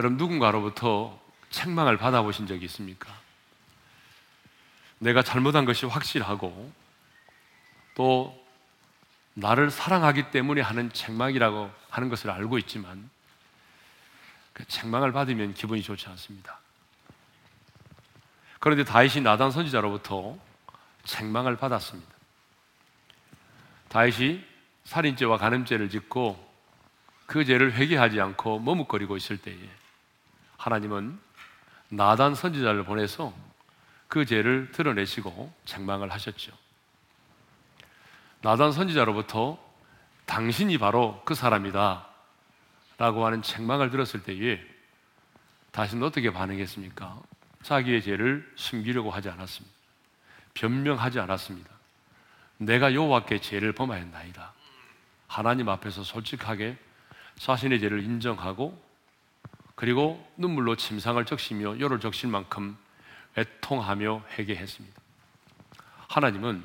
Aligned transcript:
여러분 0.00 0.16
누군가로부터 0.16 1.20
책망을 1.50 1.98
받아보신 1.98 2.46
적이 2.46 2.64
있습니까? 2.64 3.14
내가 4.98 5.22
잘못한 5.22 5.66
것이 5.66 5.84
확실하고 5.84 6.72
또 7.94 8.46
나를 9.34 9.70
사랑하기 9.70 10.30
때문에 10.30 10.62
하는 10.62 10.90
책망이라고 10.90 11.70
하는 11.90 12.08
것을 12.08 12.30
알고 12.30 12.56
있지만 12.60 13.10
그 14.54 14.64
책망을 14.64 15.12
받으면 15.12 15.52
기분이 15.52 15.82
좋지 15.82 16.08
않습니다. 16.08 16.58
그런데 18.58 18.84
다윗이 18.84 19.20
나단 19.20 19.50
선지자로부터 19.50 20.38
책망을 21.04 21.58
받았습니다. 21.58 22.10
다윗이 23.88 24.42
살인죄와 24.84 25.36
간음죄를 25.36 25.90
짓고 25.90 26.48
그 27.26 27.44
죄를 27.44 27.74
회개하지 27.74 28.18
않고 28.18 28.60
머뭇거리고 28.60 29.18
있을 29.18 29.36
때에 29.36 29.58
하나님은 30.60 31.18
나단 31.88 32.34
선지자를 32.34 32.84
보내서 32.84 33.32
그 34.08 34.26
죄를 34.26 34.70
드러내시고 34.72 35.50
책망을 35.64 36.12
하셨죠. 36.12 36.52
나단 38.42 38.70
선지자로부터 38.72 39.58
당신이 40.26 40.76
바로 40.76 41.22
그 41.24 41.34
사람이다 41.34 42.06
라고 42.98 43.24
하는 43.24 43.40
책망을 43.40 43.90
들었을 43.90 44.22
때에 44.22 44.60
다시는 45.72 46.06
어떻게 46.06 46.30
반응했습니까? 46.30 47.22
자기의 47.62 48.02
죄를 48.02 48.52
숨기려고 48.56 49.10
하지 49.10 49.30
않았습니다. 49.30 49.74
변명하지 50.52 51.20
않았습니다. 51.20 51.70
내가 52.58 52.92
여호와께 52.92 53.40
죄를 53.40 53.72
범하였나이다. 53.72 54.52
하나님 55.26 55.70
앞에서 55.70 56.02
솔직하게 56.04 56.76
자신의 57.36 57.80
죄를 57.80 58.02
인정하고 58.02 58.89
그리고 59.80 60.22
눈물로 60.36 60.76
침상을 60.76 61.24
적시며 61.24 61.78
혀를 61.78 62.00
적실 62.00 62.28
만큼 62.28 62.76
애통하며 63.38 64.24
회개했습니다. 64.38 65.00
하나님은 66.06 66.62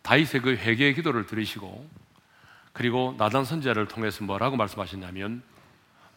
다윗의 0.00 0.40
그 0.40 0.54
회개의 0.56 0.94
기도를 0.94 1.26
들으시고 1.26 1.90
그리고 2.72 3.14
나단 3.18 3.44
선지자를 3.44 3.86
통해서 3.86 4.24
뭐라고 4.24 4.56
말씀하셨냐면 4.56 5.42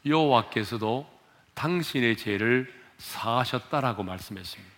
여호와께서도 0.06 1.06
당신의 1.54 2.16
죄를 2.16 2.74
사하셨다라고 2.98 4.04
말씀했습니다. 4.04 4.74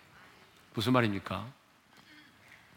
무슨 0.74 0.92
말입니까? 0.92 1.46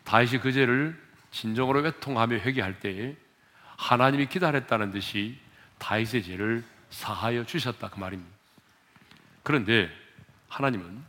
다윗이 0.04 0.40
그 0.40 0.52
죄를 0.52 1.02
진정으로 1.32 1.82
외통하며 1.82 2.36
회개할 2.36 2.80
때에 2.80 3.18
하나님이 3.78 4.28
기다렸다는 4.28 4.92
듯이 4.92 5.40
다윗의 5.80 6.22
죄를 6.22 6.64
사하여 6.92 7.44
주셨다 7.48 7.90
그 7.90 8.00
말입니다. 8.00 8.31
그런데 9.44 9.90
하나님은 10.50 11.04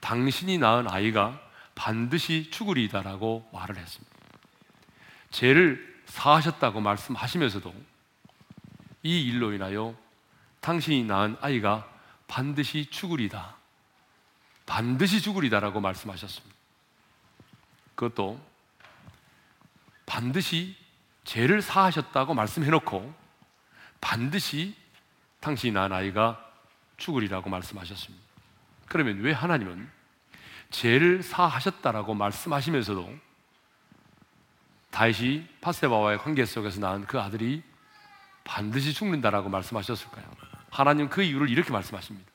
당신이 0.00 0.58
낳은 0.58 0.88
아이가 0.88 1.40
반드시 1.74 2.50
죽으리다라고 2.50 3.48
말을 3.52 3.76
했습니다. 3.76 4.16
죄를 5.30 6.02
사하셨다고 6.06 6.80
말씀하시면서도 6.80 7.74
이 9.04 9.22
일로 9.22 9.52
인하여 9.52 9.96
당신이 10.60 11.04
낳은 11.04 11.36
아이가 11.40 11.88
반드시 12.28 12.86
죽으리다. 12.90 13.56
반드시 14.66 15.20
죽으리다라고 15.20 15.80
말씀하셨습니다. 15.80 16.54
그것도 17.94 18.40
반드시 20.06 20.76
죄를 21.24 21.62
사하셨다고 21.62 22.34
말씀해 22.34 22.70
놓고 22.70 23.14
반드시 24.00 24.74
당신이 25.40 25.72
낳은 25.72 25.92
아이가 25.92 26.51
죽으리라고 27.02 27.50
말씀하셨습니다. 27.50 28.24
그러면 28.86 29.20
왜 29.20 29.32
하나님은 29.32 29.90
죄를 30.70 31.22
사하셨다라고 31.22 32.14
말씀하시면서도 32.14 33.14
다시 34.90 35.46
파세바와의 35.60 36.18
관계 36.18 36.44
속에서 36.44 36.80
낳은 36.80 37.06
그 37.06 37.20
아들이 37.20 37.62
반드시 38.44 38.92
죽는다라고 38.94 39.48
말씀하셨을까요? 39.48 40.24
하나님 40.70 41.08
그 41.08 41.22
이유를 41.22 41.50
이렇게 41.50 41.70
말씀하십니다. 41.72 42.30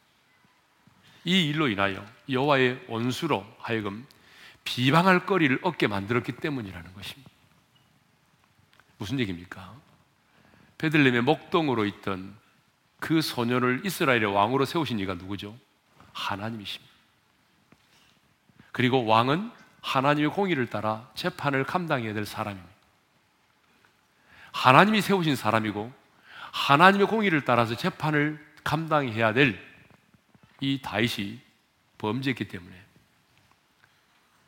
이 1.23 1.49
일로 1.49 1.67
인하여 1.67 2.05
여호와의 2.29 2.85
원수로 2.87 3.45
하여금 3.59 4.05
비방할 4.63 5.25
거리를 5.25 5.59
얻게 5.63 5.87
만들었기 5.87 6.33
때문이라는 6.33 6.93
것입니다. 6.93 7.31
무슨 8.97 9.19
얘기입니까? 9.19 9.75
베들렘의 10.77 11.21
목동으로 11.21 11.85
있던 11.85 12.35
그 12.99 13.21
소녀를 13.21 13.81
이스라엘의 13.85 14.25
왕으로 14.25 14.65
세우신 14.65 14.99
이가 14.99 15.13
누구죠? 15.15 15.57
하나님이십니다. 16.13 16.93
그리고 18.71 19.05
왕은 19.05 19.51
하나님의 19.81 20.31
공의를 20.31 20.69
따라 20.69 21.09
재판을 21.15 21.63
감당해야 21.63 22.13
될 22.13 22.25
사람입니다. 22.25 22.69
하나님이 24.51 25.01
세우신 25.01 25.35
사람이고 25.35 25.91
하나님의 26.51 27.07
공의를 27.07 27.45
따라서 27.45 27.75
재판을 27.75 28.43
감당해야 28.63 29.33
될 29.33 29.67
이 30.59 30.79
다윗이 30.81 31.39
범죄했기 31.97 32.47
때문에 32.47 32.75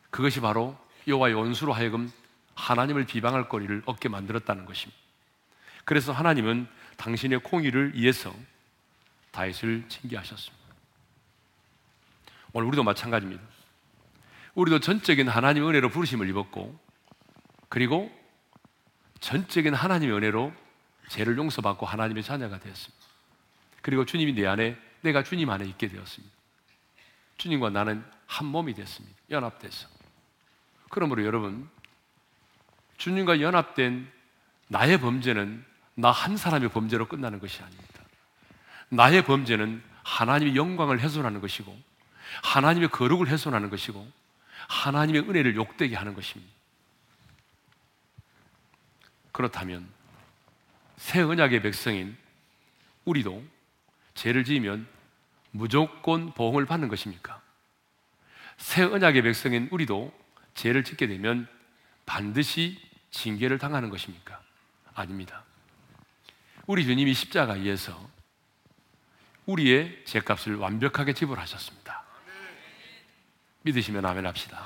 그것이 0.10 0.42
바로 0.42 0.78
여호와의 1.08 1.36
원수로 1.36 1.74
하여금 1.74 2.12
하나님을 2.56 3.06
비방할 3.06 3.48
거리를 3.48 3.84
얻게 3.86 4.10
만들었다는 4.10 4.66
것입니다. 4.66 5.00
그래서 5.86 6.12
하나님은 6.12 6.68
당신의 7.00 7.40
공의를 7.40 7.96
위해서 7.96 8.36
다윗을 9.32 9.86
징계하셨습니다. 9.88 10.60
오늘 12.52 12.68
우리도 12.68 12.84
마찬가지입니다. 12.84 13.42
우리도 14.54 14.80
전적인 14.82 15.30
하나님의 15.30 15.70
은혜로 15.70 15.90
부르심을 15.90 16.28
입었고 16.30 16.78
그리고 17.70 18.12
전적인 19.22 19.74
하나님의 19.74 20.16
은혜로 20.18 20.54
죄를 21.08 21.38
용서받고 21.38 21.86
하나님의 21.86 22.24
자녀가 22.24 22.60
되었습니다. 22.60 23.06
그리고 23.82 24.06
주님이 24.06 24.34
내 24.34 24.46
안에 24.46 24.78
내가 25.02 25.24
주님 25.24 25.50
안에 25.50 25.66
있게 25.66 25.88
되었습니다. 25.88 26.36
주님과 27.38 27.70
나는 27.70 28.04
한 28.26 28.48
몸이 28.48 28.74
됐습니다. 28.74 29.16
연합돼서. 29.30 29.88
그러므로 30.90 31.24
여러분 31.24 31.70
주님과 32.98 33.40
연합된 33.40 34.12
나의 34.68 35.00
범죄는 35.00 35.69
나 36.00 36.12
한 36.12 36.38
사람의 36.38 36.70
범죄로 36.70 37.08
끝나는 37.08 37.40
것이 37.40 37.62
아닙니다. 37.62 38.02
나의 38.88 39.24
범죄는 39.26 39.84
하나님의 40.04 40.56
영광을 40.56 41.00
훼손하는 41.02 41.42
것이고 41.42 41.78
하나님의 42.42 42.90
거룩을 42.90 43.28
훼손하는 43.28 43.70
것이고 43.70 44.10
하나님의 44.70 45.24
은혜를 45.24 45.56
욕되게 45.56 45.96
하는 45.96 46.14
것입니다. 46.14 46.52
그렇다면 49.34 49.88
새 50.98 51.22
언약의 51.22 51.62
백성인 51.62 52.18
우리도 53.04 53.44
죄를 54.14 54.44
지으면 54.46 54.88
무조건 55.52 56.34
보험을 56.34 56.66
받는 56.66 56.88
것입니까? 56.88 57.42
새 58.58 58.84
언약의 58.84 59.24
백성인 59.24 59.68
우리도 59.72 60.14
죄를 60.54 60.84
짓게 60.84 61.08
되면 61.08 61.48
반드시 62.06 62.80
징계를 63.12 63.58
당하는 63.58 63.90
것입니까? 63.90 64.42
아닙니다. 64.94 65.44
우리 66.70 66.86
주님이 66.86 67.16
십자가에서 67.16 68.00
우리의 69.48 70.04
죄값을 70.06 70.58
완벽하게 70.58 71.14
지불하셨습니다. 71.14 72.04
믿으시면 73.64 74.06
아멘 74.06 74.28
합시다. 74.28 74.64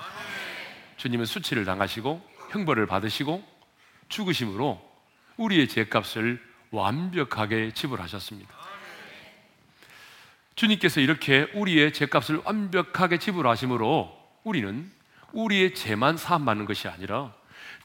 주님은 0.98 1.26
수치를 1.26 1.64
당하시고 1.64 2.22
형벌을 2.52 2.88
받으시고 2.88 3.42
죽으심으로 4.10 4.82
우리의 5.38 5.70
죄값을 5.70 6.44
완벽하게 6.72 7.72
지불하셨습니다. 7.74 8.54
주님께서 10.56 11.00
이렇게 11.00 11.50
우리의 11.54 11.94
죄값을 11.94 12.42
완벽하게 12.44 13.18
지불하심으로 13.18 14.42
우리는 14.44 14.92
우리의 15.32 15.74
죄만 15.74 16.18
사함받는 16.18 16.66
것이 16.66 16.90
아니라 16.90 17.34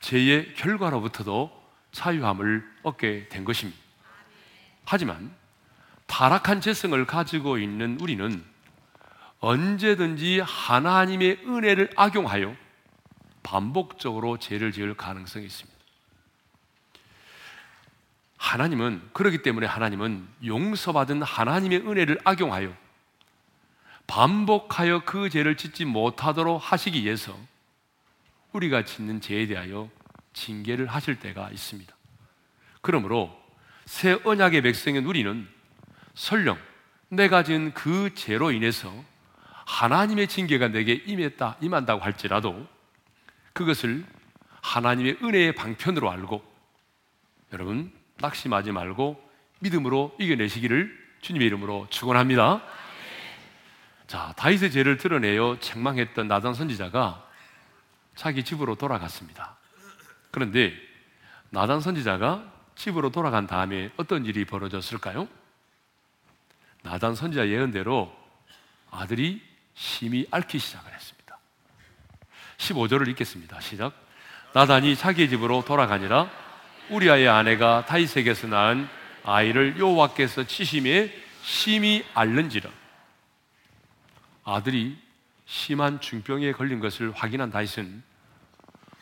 죄의 0.01 0.55
결과로부터도 0.55 1.57
자유함을 1.93 2.69
얻게 2.83 3.29
된 3.29 3.45
것입니다. 3.45 3.88
하지만 4.91 5.31
타락한 6.07 6.63
죄성을 6.63 7.05
가지고 7.05 7.59
있는 7.59 8.01
우리는 8.01 8.43
언제든지 9.41 10.41
하나님의 10.41 11.41
은혜를 11.45 11.91
악용하여 11.95 12.57
반복적으로 13.43 14.39
죄를 14.39 14.73
지을 14.73 14.97
가능성이 14.97 15.45
있습니다. 15.45 15.79
하나님은 18.39 19.11
그렇기 19.13 19.43
때문에 19.43 19.67
하나님은 19.67 20.27
용서받은 20.47 21.23
하나님의 21.23 21.81
은혜를 21.81 22.21
악용하여 22.25 22.75
반복하여 24.07 25.05
그 25.05 25.29
죄를 25.29 25.59
짓지 25.59 25.85
못하도록 25.85 26.73
하시기 26.73 27.05
위해서 27.05 27.39
우리가 28.53 28.87
짓는 28.87 29.21
죄에 29.21 29.49
대하여 29.49 29.91
징계를 30.33 30.87
하실 30.87 31.21
때가 31.21 31.51
있습니다. 31.51 31.95
그러므로 32.81 33.38
새 33.89 34.21
언약의 34.23 34.61
백성인 34.61 35.07
우리는 35.07 35.49
설령 36.13 36.59
내가 37.09 37.43
지은 37.43 37.73
그 37.73 38.15
죄로 38.15 38.53
인해서 38.53 38.93
하나님의 39.65 40.29
징계가 40.29 40.69
내게 40.69 40.93
임했다, 40.93 41.57
임한다고 41.63 42.05
할지라도 42.05 42.69
그것을 43.55 44.05
하나님의 44.61 45.21
은혜의 45.23 45.55
방편으로 45.55 46.11
알고 46.11 46.45
여러분 47.55 47.91
낙심하지 48.19 48.73
말고 48.73 49.19
믿음으로 49.61 50.15
이겨내시기를 50.21 50.95
주님의 51.23 51.47
이름으로 51.47 51.87
축원합니다. 51.89 52.63
자, 54.07 54.35
다윗의 54.37 54.71
죄를 54.71 54.99
드러내어 54.99 55.61
책망했던 55.61 56.29
나단 56.29 56.53
선지자가 56.53 57.27
자기 58.15 58.45
집으로 58.45 58.75
돌아갔습니다. 58.75 59.57
그런데 60.31 60.75
나단 61.49 61.81
선지자가 61.81 62.58
집으로 62.79 63.11
돌아간 63.11 63.49
다음에 63.49 63.91
어떤 63.97 64.25
일이 64.25 64.45
벌어졌을까요? 64.45 65.27
나단 66.83 67.17
선지자 67.17 67.49
예언대로 67.49 68.15
아들이 68.93 69.43
심히 69.75 70.27
앓기 70.31 70.61
시작을 70.61 70.95
했습니다. 70.95 71.39
15절을 72.57 73.09
읽겠습니다. 73.09 73.61
시작. 73.61 73.93
나단이 74.55 74.95
자기 74.95 75.29
집으로 75.29 75.65
돌아가니라 75.65 76.31
우리아의 76.91 77.29
아내가 77.29 77.85
다윗에게서 77.85 78.47
낳은 78.47 78.89
아이를 79.25 79.79
여호와께서 79.79 80.45
치심에 80.45 81.13
심히 81.43 82.05
앓는지라 82.15 82.71
아들이 84.45 84.97
심한 85.47 86.01
중병에 86.01 86.53
걸린 86.53 86.79
것을 86.79 87.11
확인한 87.11 87.51
다윗은 87.51 88.05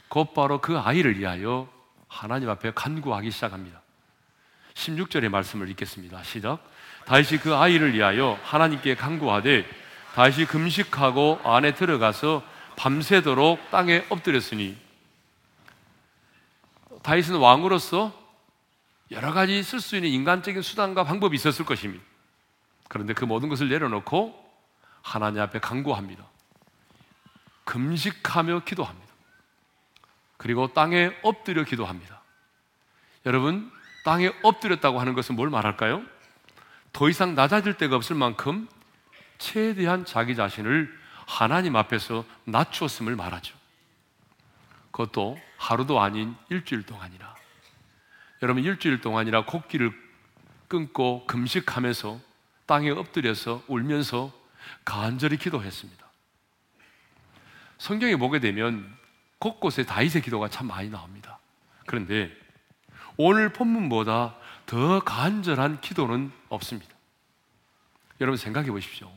곧바로 0.08 0.62
그 0.62 0.78
아이를 0.78 1.19
위하여 1.19 1.75
하나님 2.08 2.48
앞에 2.48 2.72
간구하기 2.74 3.30
시작합니다. 3.30 3.80
16절의 4.74 5.28
말씀을 5.28 5.68
읽겠습니다. 5.70 6.22
시작. 6.22 6.58
다윗이 7.06 7.40
그 7.40 7.54
아이를 7.54 7.94
위하여 7.94 8.38
하나님께 8.42 8.94
간구하되 8.94 9.66
다윗이 10.14 10.46
금식하고 10.46 11.40
안에 11.44 11.74
들어가서 11.74 12.42
밤새도록 12.76 13.70
땅에 13.70 14.04
엎드렸으니 14.08 14.76
다윗은 17.02 17.36
왕으로서 17.36 18.12
여러 19.10 19.32
가지 19.32 19.62
쓸 19.62 19.80
수 19.80 19.96
있는 19.96 20.10
인간적인 20.10 20.62
수단과 20.62 21.04
방법이 21.04 21.36
있었을 21.36 21.64
것입니다. 21.64 22.04
그런데 22.88 23.14
그 23.14 23.24
모든 23.24 23.48
것을 23.48 23.68
내려놓고 23.68 24.44
하나님 25.02 25.40
앞에 25.40 25.60
간구합니다. 25.60 26.24
금식하며 27.64 28.64
기도합니다. 28.64 29.05
그리고 30.46 30.72
땅에 30.72 31.10
엎드려 31.22 31.64
기도합니다. 31.64 32.22
여러분, 33.25 33.69
땅에 34.04 34.31
엎드렸다고 34.44 35.00
하는 35.00 35.14
것은 35.14 35.34
뭘 35.34 35.50
말할까요? 35.50 36.04
더 36.93 37.08
이상 37.08 37.34
낮아질 37.34 37.75
데가 37.78 37.96
없을 37.96 38.14
만큼 38.14 38.69
최대한 39.38 40.04
자기 40.04 40.37
자신을 40.37 40.96
하나님 41.26 41.75
앞에서 41.75 42.25
낮추었음을 42.44 43.16
말하죠. 43.16 43.56
그것도 44.93 45.37
하루도 45.56 46.00
아닌 46.00 46.37
일주일 46.49 46.84
동안이나. 46.84 47.34
여러분, 48.40 48.62
일주일 48.62 49.00
동안이나 49.00 49.46
곡기를 49.46 49.92
끊고 50.69 51.26
금식하면서 51.26 52.20
땅에 52.66 52.90
엎드려서 52.90 53.64
울면서 53.66 54.32
간절히 54.84 55.38
기도했습니다. 55.38 56.06
성경에 57.78 58.14
보게 58.14 58.38
되면 58.38 58.96
곳곳에 59.38 59.84
다윗의 59.84 60.22
기도가 60.22 60.48
참 60.48 60.66
많이 60.66 60.88
나옵니다. 60.88 61.38
그런데 61.86 62.30
오늘 63.16 63.52
본문보다 63.52 64.36
더 64.66 65.00
간절한 65.00 65.80
기도는 65.80 66.32
없습니다. 66.48 66.94
여러분 68.20 68.36
생각해 68.36 68.70
보십시오. 68.70 69.10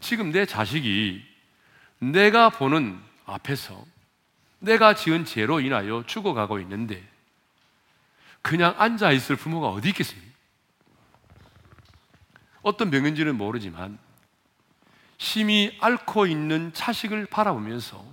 지금 0.00 0.30
내 0.32 0.46
자식이 0.46 1.24
내가 1.98 2.50
보는 2.50 3.00
앞에서 3.24 3.84
내가 4.58 4.94
지은 4.94 5.24
죄로 5.24 5.60
인하여 5.60 6.04
죽어가고 6.06 6.58
있는데 6.60 7.02
그냥 8.42 8.74
앉아 8.76 9.12
있을 9.12 9.36
부모가 9.36 9.68
어디 9.68 9.88
있겠습니까? 9.90 10.32
어떤 12.62 12.90
병인지는 12.90 13.36
모르지만 13.36 13.98
심히 15.18 15.76
앓고 15.80 16.26
있는 16.26 16.72
자식을 16.72 17.26
바라보면서 17.26 18.04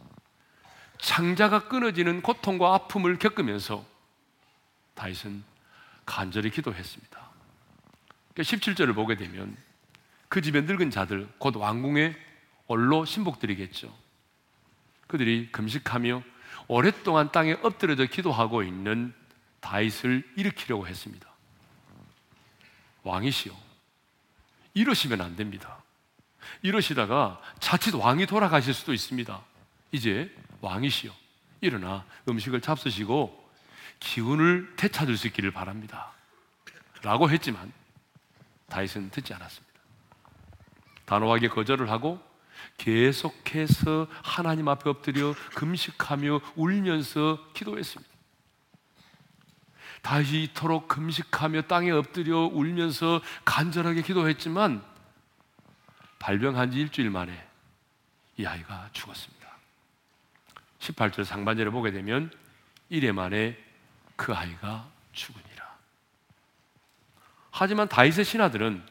창자가 0.99 1.67
끊어지는 1.67 2.21
고통과 2.21 2.73
아픔을 2.75 3.17
겪으면서 3.17 3.85
다윗은 4.95 5.43
간절히 6.05 6.49
기도했습니다. 6.51 7.19
17절을 8.35 8.75
그러니까 8.75 9.01
보게 9.01 9.15
되면 9.15 9.57
그 10.27 10.41
집에 10.41 10.61
늙은 10.61 10.91
자들, 10.91 11.27
곧 11.39 11.55
왕궁의 11.55 12.15
원로 12.67 13.05
신복들이겠죠. 13.05 13.93
그들이 15.07 15.49
금식하며 15.51 16.21
오랫동안 16.67 17.31
땅에 17.31 17.53
엎드려져 17.63 18.05
기도하고 18.05 18.61
있는 18.63 19.13
다윗을 19.59 20.23
일으키려고 20.35 20.87
했습니다. 20.87 21.27
왕이시여, 23.03 23.53
이러시면 24.75 25.21
안 25.21 25.35
됩니다. 25.35 25.81
이러시다가 26.61 27.41
자칫 27.59 27.95
왕이 27.95 28.27
돌아가실 28.27 28.73
수도 28.73 28.93
있습니다. 28.93 29.41
이제 29.91 30.33
왕이시여, 30.61 31.11
일어나 31.61 32.05
음식을 32.27 32.61
잡수시고 32.61 33.49
기운을 33.99 34.75
되찾을 34.75 35.17
수 35.17 35.27
있기를 35.27 35.51
바랍니다. 35.51 36.11
라고 37.01 37.29
했지만 37.29 37.71
다윗은 38.67 39.09
듣지 39.11 39.33
않았습니다. 39.33 39.79
단호하게 41.05 41.49
거절을 41.49 41.89
하고 41.89 42.21
계속해서 42.77 44.07
하나님 44.23 44.67
앞에 44.67 44.89
엎드려 44.89 45.33
금식하며 45.55 46.41
울면서 46.55 47.39
기도했습니다. 47.53 48.09
다시 50.01 50.43
이토록 50.43 50.87
금식하며 50.87 51.63
땅에 51.63 51.91
엎드려 51.91 52.37
울면서 52.37 53.21
간절하게 53.43 54.01
기도했지만 54.01 54.83
발병한 56.19 56.71
지 56.71 56.79
일주일 56.79 57.09
만에 57.09 57.47
이 58.37 58.45
아이가 58.45 58.89
죽었습니다. 58.93 59.48
18절 60.79 61.23
상반절에 61.25 61.69
보게 61.69 61.91
되면 61.91 62.31
이래 62.89 63.11
만에 63.11 63.57
그 64.15 64.33
아이가 64.33 64.89
죽으니라. 65.11 65.77
하지만 67.51 67.87
다윗의 67.87 68.25
신하들은 68.25 68.83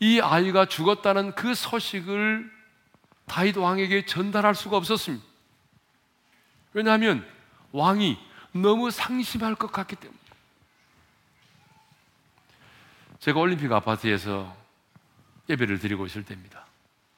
이 0.00 0.20
아이가 0.20 0.66
죽었다는 0.66 1.34
그 1.34 1.54
소식을 1.54 2.50
다윗 3.26 3.56
왕에게 3.56 4.06
전달할 4.06 4.54
수가 4.54 4.76
없었습니다. 4.76 5.24
왜냐하면 6.72 7.26
왕이 7.72 8.18
너무 8.52 8.90
상심할 8.90 9.54
것 9.54 9.72
같기 9.72 9.96
때문에. 9.96 10.18
제가 13.18 13.40
올림픽 13.40 13.70
아파트에서 13.72 14.56
예배를 15.48 15.78
드리고 15.78 16.06
있을 16.06 16.24
때입니다. 16.24 16.66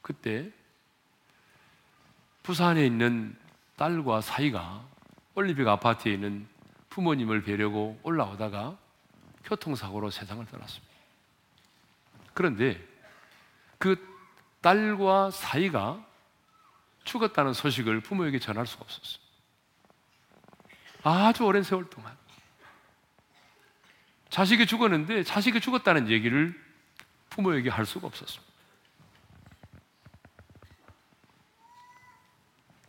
그때 0.03 0.51
부산에 2.43 2.85
있는 2.87 3.37
딸과 3.81 4.21
사이가 4.21 4.87
올림픽 5.35 5.67
아파트에 5.67 6.13
있는 6.13 6.47
부모님을 6.91 7.43
뵈려고 7.43 7.99
올라오다가 8.03 8.77
교통사고로 9.45 10.11
세상을 10.11 10.45
떠났습니다. 10.45 10.95
그런데 12.35 12.87
그 13.79 13.97
딸과 14.61 15.31
사이가 15.31 16.05
죽었다는 17.05 17.55
소식을 17.55 18.01
부모에게 18.01 18.39
전할 18.39 18.67
수가 18.67 18.85
없었어요. 18.85 19.25
아주 21.03 21.45
오랜 21.45 21.63
세월 21.63 21.89
동안. 21.89 22.15
자식이 24.29 24.67
죽었는데 24.67 25.25
자식이 25.25 25.59
죽었다는 25.59 26.11
얘기를 26.11 26.55
부모에게 27.31 27.71
할 27.71 27.87
수가 27.87 28.09
없었습니다. 28.09 28.50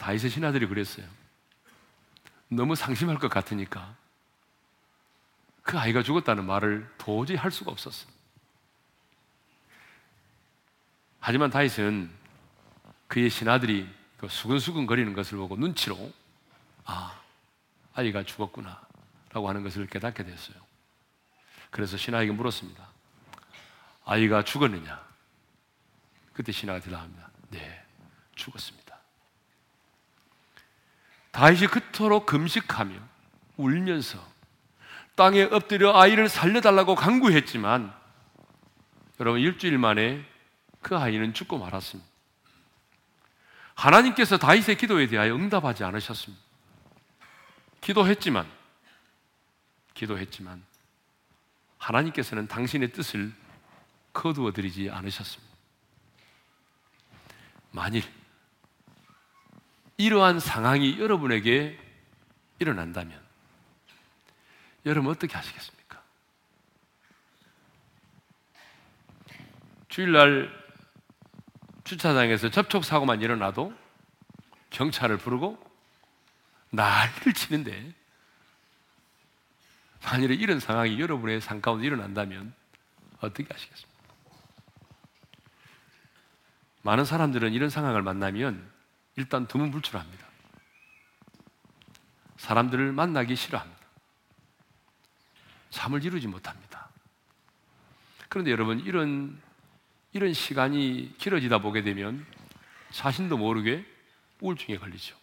다윗의 0.02 0.32
신하들이 0.32 0.66
그랬어요. 0.66 1.06
너무 2.50 2.76
상심할 2.76 3.20
것 3.20 3.30
같으니까 3.30 3.96
그 5.62 5.78
아이가 5.78 6.02
죽었다는 6.02 6.44
말을 6.44 6.92
도저히 6.98 7.38
할 7.38 7.52
수가 7.52 7.72
없었어요. 7.72 8.12
하지만 11.20 11.52
다윗은 11.52 12.10
그의 13.08 13.30
신하들이 13.30 13.88
그 14.18 14.28
수근수근 14.28 14.88
거리는 14.88 15.14
것을 15.14 15.38
보고 15.38 15.56
눈치로 15.56 16.12
아, 16.84 17.22
아이가 17.94 18.24
죽었구나 18.24 18.82
라고 19.32 19.48
하는 19.48 19.62
것을 19.62 19.86
깨닫게 19.86 20.24
됐어요. 20.24 20.58
그래서 21.70 21.96
신하에게 21.96 22.32
물었습니다. 22.32 22.90
아이가 24.06 24.44
죽었느냐? 24.44 25.00
그때 26.34 26.52
신하가 26.52 26.80
대답합니다. 26.80 27.30
네, 27.52 27.86
죽었습니다. 28.34 28.91
다윗이 31.32 31.68
그토록 31.68 32.26
금식하며 32.26 32.96
울면서 33.58 34.32
땅에 35.16 35.44
엎드려 35.44 35.98
아이를 35.98 36.30
살려달라고 36.30 36.96
강구했지만 36.96 37.94
여러분 39.20 39.40
일주일 39.40 39.78
만에 39.78 40.26
그 40.82 40.98
아이는 40.98 41.34
죽고 41.34 41.58
말았습니다. 41.58 42.10
하나님께서 43.76 44.38
다윗의 44.38 44.78
기도에 44.78 45.08
대하여 45.08 45.36
응답하지 45.36 45.84
않으셨습니다. 45.84 46.44
기도했지만 47.82 48.48
기도했지만 49.94 50.64
하나님께서는 51.78 52.48
당신의 52.48 52.92
뜻을 52.92 53.32
거두어 54.14 54.52
드리지 54.52 54.90
않으셨습니다. 54.90 55.56
만일 57.72 58.04
이러한 60.02 60.40
상황이 60.40 61.00
여러분에게 61.00 61.78
일어난다면 62.58 63.22
여러분 64.88 65.12
어떻게 65.12 65.36
하시겠습니까? 65.36 66.02
주일날 69.90 70.52
주차장에서 71.84 72.50
접촉 72.50 72.84
사고만 72.84 73.22
일어나도 73.22 73.74
경찰을 74.72 75.18
부르고 75.18 75.64
난리를 76.72 77.34
치는데 77.34 77.94
만일에 80.04 80.34
이런 80.34 80.60
상황이 80.60 81.00
여러분의 81.00 81.42
삶 81.42 81.62
가운데 81.62 81.86
일어난다면 81.86 82.56
어떻게 83.20 83.48
하시겠습니까? 83.54 84.02
많은 86.82 87.06
사람들은 87.06 87.54
이런 87.54 87.70
상황을 87.70 88.02
만나면 88.02 88.71
일단 89.22 89.46
두문불출합니다. 89.46 90.26
사람들을 92.38 92.92
만나기 92.92 93.36
싫어합니다. 93.36 93.80
잠을 95.70 96.04
이루지 96.04 96.28
못합니다. 96.28 96.90
그런데 98.30 98.50
여러분 98.50 98.80
이런 98.80 99.40
이런 100.12 100.34
시간이 100.34 101.14
길어지다 101.20 101.60
보게 101.60 101.84
되면 101.84 102.26
자신도 102.90 103.38
모르게 103.38 103.86
우울증에 104.40 104.78
걸리죠. 104.80 105.16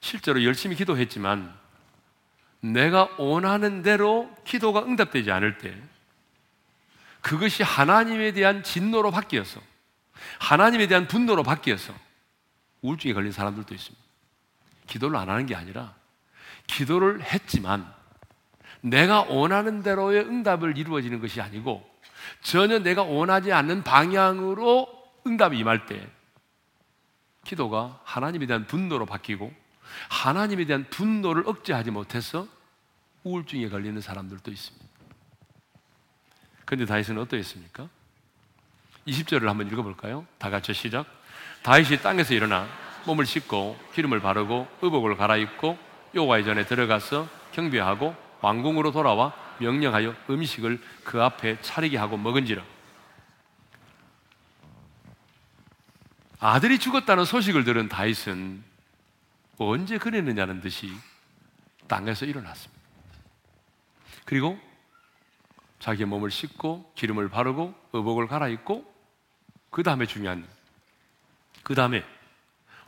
실제로 0.00 0.42
열심히 0.42 0.74
기도했지만 0.74 1.56
내가 2.62 3.08
원하는 3.16 3.82
대로 3.82 4.34
기도가 4.44 4.82
응답되지 4.82 5.30
않을 5.30 5.58
때 5.58 5.80
그것이 7.20 7.62
하나님에 7.62 8.32
대한 8.32 8.64
진노로 8.64 9.12
바뀌어서 9.12 9.69
하나님에 10.38 10.86
대한 10.86 11.06
분노로 11.06 11.42
바뀌어서 11.42 11.94
우울증에 12.82 13.12
걸린 13.12 13.32
사람들도 13.32 13.74
있습니다. 13.74 14.04
기도를 14.86 15.16
안 15.16 15.28
하는 15.28 15.46
게 15.46 15.54
아니라 15.54 15.94
기도를 16.66 17.22
했지만 17.22 17.92
내가 18.80 19.22
원하는 19.22 19.82
대로의 19.82 20.24
응답을 20.24 20.78
이루어지는 20.78 21.20
것이 21.20 21.40
아니고 21.40 21.88
전혀 22.42 22.78
내가 22.78 23.02
원하지 23.02 23.52
않는 23.52 23.84
방향으로 23.84 24.88
응답이 25.26 25.58
임할 25.58 25.86
때 25.86 26.08
기도가 27.44 28.00
하나님에 28.04 28.46
대한 28.46 28.66
분노로 28.66 29.06
바뀌고 29.06 29.52
하나님에 30.08 30.64
대한 30.66 30.88
분노를 30.88 31.46
억제하지 31.46 31.90
못해서 31.90 32.46
우울증에 33.24 33.68
걸리는 33.68 34.00
사람들도 34.00 34.50
있습니다. 34.50 34.86
그런데 36.64 36.86
다윗은 36.86 37.18
어떠했습니까? 37.18 37.88
20절을 39.10 39.46
한번 39.46 39.66
읽어볼까요? 39.66 40.26
다 40.38 40.50
같이 40.50 40.72
시작. 40.72 41.06
다윗이 41.62 41.98
땅에서 41.98 42.34
일어나 42.34 42.68
몸을 43.06 43.26
씻고 43.26 43.78
기름을 43.94 44.20
바르고 44.20 44.68
의복을 44.82 45.16
갈아입고 45.16 45.78
여호와의 46.14 46.44
전에 46.44 46.64
들어가서 46.66 47.28
경배하고 47.52 48.14
왕궁으로 48.40 48.92
돌아와 48.92 49.34
명령하여 49.58 50.14
음식을 50.30 50.80
그 51.04 51.22
앞에 51.22 51.60
차리게 51.60 51.98
하고 51.98 52.16
먹은지라. 52.16 52.62
아들이 56.38 56.78
죽었다는 56.78 57.26
소식을 57.26 57.64
들은 57.64 57.88
다윗은 57.88 58.64
언제 59.58 59.98
그랬느냐는 59.98 60.62
듯이 60.62 60.90
땅에서 61.86 62.24
일어났습니다. 62.24 62.80
그리고 64.24 64.58
자기의 65.80 66.06
몸을 66.06 66.30
씻고 66.30 66.92
기름을 66.94 67.28
바르고 67.28 67.74
의복을 67.92 68.26
갈아입고 68.26 68.89
그 69.70 69.82
다음에 69.82 70.06
중요한 70.06 70.46
그 71.62 71.74
다음에 71.74 72.04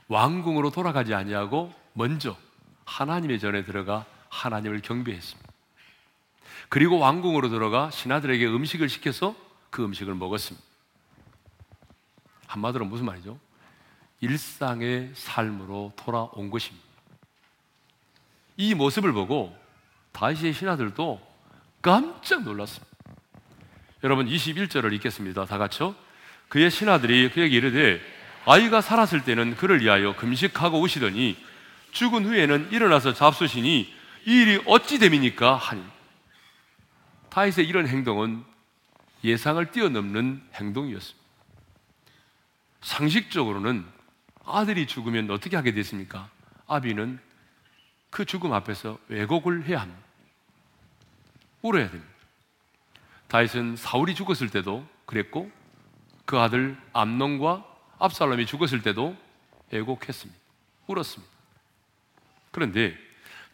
왕궁으로 0.09 0.71
돌아가지 0.71 1.15
아니하고 1.15 1.73
먼저 1.93 2.37
하나님의 2.85 3.39
전에 3.39 3.65
들어가 3.65 4.05
하나님을 4.29 4.81
경배했습니다. 4.81 5.53
그리고 6.69 6.99
왕궁으로 6.99 7.49
들어가 7.49 7.91
신하들에게 7.91 8.47
음식을 8.47 8.89
시켜서 8.89 9.35
그 9.71 9.85
음식을 9.85 10.15
먹었습니다. 10.15 10.67
한마디로 12.47 12.85
무슨 12.85 13.07
말이죠? 13.07 13.39
일상의 14.21 15.11
삶으로 15.15 15.93
돌아온 15.97 16.51
것입니다. 16.51 16.87
이 18.57 18.75
모습을 18.75 19.13
보고 19.13 19.57
다윗의 20.13 20.53
신하들도 20.53 21.21
깜짝 21.81 22.43
놀랐습니다. 22.43 22.87
여러분 24.05 24.27
21절을 24.27 24.93
읽겠습니다. 24.95 25.47
다 25.47 25.59
같이요. 25.59 25.95
그의 26.53 26.71
신하들이 26.71 27.31
그에게 27.31 27.57
이르되 27.57 27.99
아이가 28.45 28.83
살았을 28.83 29.25
때는 29.25 29.57
그를 29.57 29.81
위하여 29.81 30.15
금식하고 30.15 30.81
오시더니 30.81 31.35
죽은 31.93 32.27
후에는 32.27 32.71
일어나서 32.71 33.15
잡수시니 33.15 33.91
이 34.27 34.31
일이 34.31 34.63
어찌 34.67 34.99
됨이니까 34.99 35.57
하니 35.57 35.83
다윗의 37.31 37.67
이런 37.67 37.89
행동은 37.89 38.45
예상을 39.25 39.65
뛰어넘는 39.71 40.43
행동이었습니다. 40.53 41.27
상식적으로는 42.83 43.87
아들이 44.45 44.87
죽으면 44.87 45.31
어떻게 45.31 45.57
하게 45.57 45.73
됐습니까? 45.73 46.29
아비는 46.67 47.19
그 48.11 48.27
죽음 48.27 48.53
앞에서 48.53 48.99
왜곡을 49.09 49.65
해야 49.65 49.81
합니다. 49.81 50.03
울어야 51.63 51.91
됩니다. 51.91 52.13
다윗은 53.29 53.77
사울이 53.77 54.15
죽었을 54.15 54.51
때도 54.51 54.87
그랬고 55.07 55.51
그 56.25 56.39
아들 56.39 56.77
암논과 56.93 57.65
압살롬이 57.99 58.47
죽었을 58.47 58.83
때도 58.83 59.17
애곡했습니다. 59.73 60.41
울었습니다. 60.87 61.33
그런데 62.51 62.97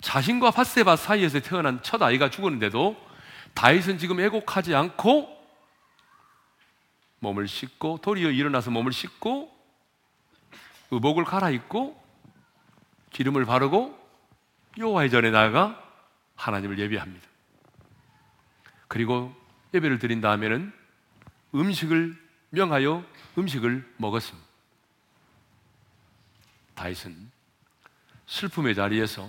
자신과 0.00 0.50
바세바 0.50 0.96
사이에서 0.96 1.40
태어난 1.40 1.82
첫 1.82 2.02
아이가 2.02 2.30
죽었는데도 2.30 2.96
다윗은 3.54 3.98
지금 3.98 4.20
애곡하지 4.20 4.74
않고 4.74 5.36
몸을 7.20 7.48
씻고 7.48 7.98
도리어 8.02 8.30
일어나서 8.30 8.70
몸을 8.70 8.92
씻고 8.92 9.52
의복을 10.90 11.24
갈아입고 11.24 12.00
기름을 13.10 13.44
바르고 13.44 13.98
여호와의 14.78 15.10
전에 15.10 15.30
나아가 15.30 15.82
하나님을 16.36 16.78
예배합니다. 16.78 17.26
그리고 18.86 19.34
예배를 19.74 19.98
드린 19.98 20.20
다음에는 20.20 20.72
음식을 21.54 22.27
명하여 22.50 23.04
음식을 23.36 23.94
먹었습니다. 23.96 24.48
다윗은 26.74 27.30
슬픔의 28.26 28.74
자리에서 28.74 29.28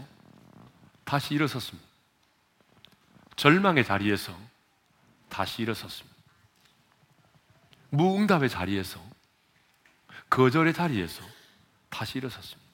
다시 1.04 1.34
일어섰습니다. 1.34 1.88
절망의 3.36 3.86
자리에서 3.86 4.38
다시 5.30 5.62
일어섰습니다. 5.64 6.16
무응답의 7.90 8.50
자리에서 8.50 9.02
거절의 10.30 10.74
자리에서 10.74 11.24
다시 11.90 12.20
일어섰습니다. 12.20 12.70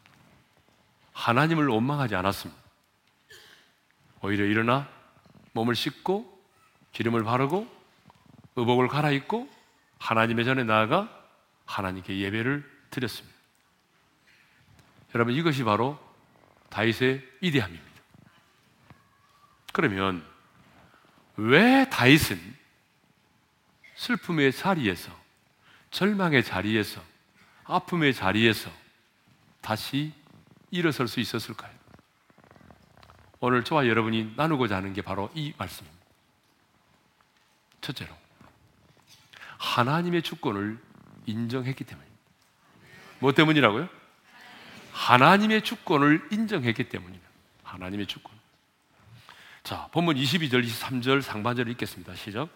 하나님을 1.13 1.67
원망하지 1.67 2.15
않았습니다. 2.15 2.61
오히려 4.21 4.43
일어나 4.45 4.89
몸을 5.53 5.75
씻고 5.75 6.43
기름을 6.91 7.23
바르고 7.23 7.67
의복을 8.57 8.87
갈아입고 8.87 9.54
하나님의 9.99 10.45
전에 10.45 10.63
나아가 10.63 11.09
하나님께 11.65 12.19
예배를 12.19 12.69
드렸습니다. 12.89 13.35
여러분 15.13 15.33
이것이 15.33 15.63
바로 15.63 15.99
다윗의 16.69 17.25
이대함입니다. 17.41 18.01
그러면 19.71 20.25
왜 21.37 21.89
다윗은 21.89 22.55
슬픔의 23.95 24.51
자리에서, 24.51 25.11
절망의 25.91 26.43
자리에서, 26.43 27.01
아픔의 27.63 28.13
자리에서 28.13 28.69
다시 29.61 30.13
일어설 30.69 31.07
수 31.07 31.19
있었을까요? 31.19 31.73
오늘 33.39 33.63
저와 33.63 33.87
여러분이 33.87 34.33
나누고자 34.35 34.75
하는 34.75 34.93
게 34.93 35.01
바로 35.01 35.31
이 35.33 35.53
말씀입니다. 35.57 36.05
첫째로, 37.81 38.15
하나님의 39.57 40.21
주권을 40.21 40.77
인정했기 41.25 41.83
때문입니다. 41.83 42.15
뭐 43.19 43.31
때문이라고요? 43.33 43.87
하나님의 44.91 45.61
주권을 45.61 46.27
인정했기 46.31 46.85
때문입니다. 46.85 47.25
하나님의 47.63 48.07
주권. 48.07 48.33
자, 49.63 49.87
본문 49.91 50.15
22절, 50.15 50.65
23절 50.65 51.21
상반절을 51.21 51.71
읽겠습니다. 51.73 52.15
시작. 52.15 52.49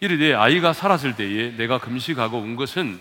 이르되 0.00 0.34
아이가 0.34 0.72
살았을 0.72 1.16
때에 1.16 1.56
내가 1.56 1.78
금식하고 1.78 2.38
온 2.38 2.56
것은 2.56 3.00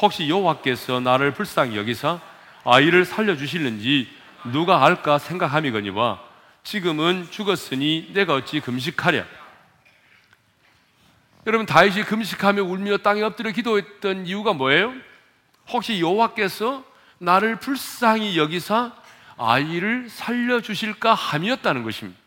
혹시 0.00 0.28
여호와께서 0.28 1.00
나를 1.00 1.32
불쌍히 1.32 1.76
여기사 1.76 2.20
아이를 2.64 3.04
살려 3.04 3.36
주실는지 3.36 4.08
누가 4.52 4.84
알까 4.84 5.18
생각함이거니와 5.18 6.20
지금은 6.62 7.28
죽었으니 7.30 8.10
내가 8.14 8.34
어찌 8.34 8.60
금식하랴 8.60 9.24
여러분 11.46 11.64
다윗이 11.64 12.04
금식하며 12.04 12.62
울며 12.62 12.98
땅에 12.98 13.22
엎드려 13.22 13.50
기도했던 13.50 14.26
이유가 14.26 14.52
뭐예요? 14.52 14.92
혹시 15.68 16.00
여호와께서 16.00 16.84
나를 17.18 17.56
불쌍히 17.56 18.36
여기사 18.36 18.92
아이를 19.38 20.10
살려 20.10 20.60
주실까 20.60 21.14
함이었다는 21.14 21.82
것입니다. 21.82 22.20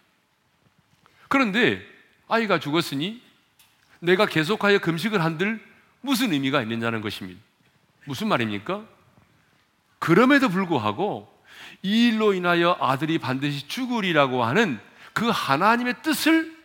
그런데 1.27 1.85
아이가 2.27 2.59
죽었으니 2.59 3.21
내가 3.99 4.25
계속하여 4.25 4.79
금식을 4.79 5.23
한들 5.23 5.63
무슨 6.01 6.33
의미가 6.33 6.61
있느냐는 6.63 7.01
것입니다. 7.01 7.39
무슨 8.05 8.27
말입니까? 8.27 8.83
그럼에도 9.99 10.49
불구하고 10.49 11.31
이 11.83 12.07
일로 12.07 12.33
인하여 12.33 12.77
아들이 12.81 13.19
반드시 13.19 13.67
죽으리라고 13.67 14.43
하는 14.43 14.79
그 15.13 15.29
하나님의 15.29 16.01
뜻을 16.01 16.57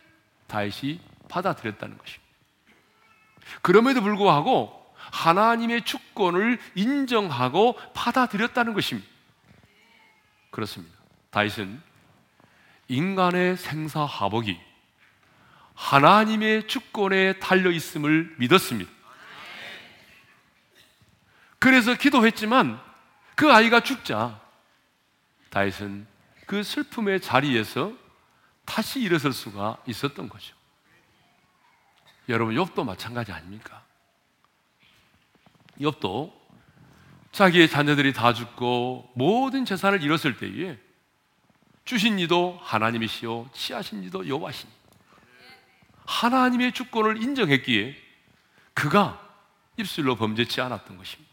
다윗이 0.46 1.00
받아들였다는 1.28 1.98
것입니다. 1.98 2.27
그럼에도 3.62 4.00
불구하고 4.02 4.78
하나님의 4.94 5.84
주권을 5.84 6.58
인정하고 6.74 7.76
받아들였다는 7.94 8.74
것입니다. 8.74 9.08
그렇습니다. 10.50 10.96
다윗은 11.30 11.80
인간의 12.88 13.56
생사하복이 13.56 14.58
하나님의 15.74 16.66
주권에 16.66 17.38
달려 17.38 17.70
있음을 17.70 18.34
믿었습니다. 18.38 18.90
그래서 21.58 21.94
기도했지만 21.94 22.80
그 23.34 23.52
아이가 23.52 23.80
죽자 23.80 24.40
다윗은 25.50 26.06
그 26.46 26.62
슬픔의 26.62 27.20
자리에서 27.20 27.92
다시 28.64 29.00
일어설 29.00 29.32
수가 29.32 29.78
있었던 29.86 30.28
거죠. 30.28 30.57
여러분 32.28 32.54
욥도 32.54 32.84
마찬가지 32.84 33.32
아닙니까? 33.32 33.82
욥도 35.80 36.32
자기의 37.32 37.68
자녀들이 37.68 38.12
다 38.12 38.32
죽고 38.32 39.12
모든 39.14 39.64
재산을 39.64 40.02
잃었을 40.02 40.36
때에 40.36 40.78
주신 41.84 42.18
이도 42.18 42.58
하나님이시요 42.62 43.50
취하신 43.52 44.04
이도 44.04 44.28
여호와시니 44.28 44.70
하나님의 46.06 46.72
주권을 46.72 47.22
인정했기에 47.22 47.96
그가 48.74 49.26
입술로 49.76 50.16
범죄치 50.16 50.60
않았던 50.60 50.96
것입니다. 50.96 51.32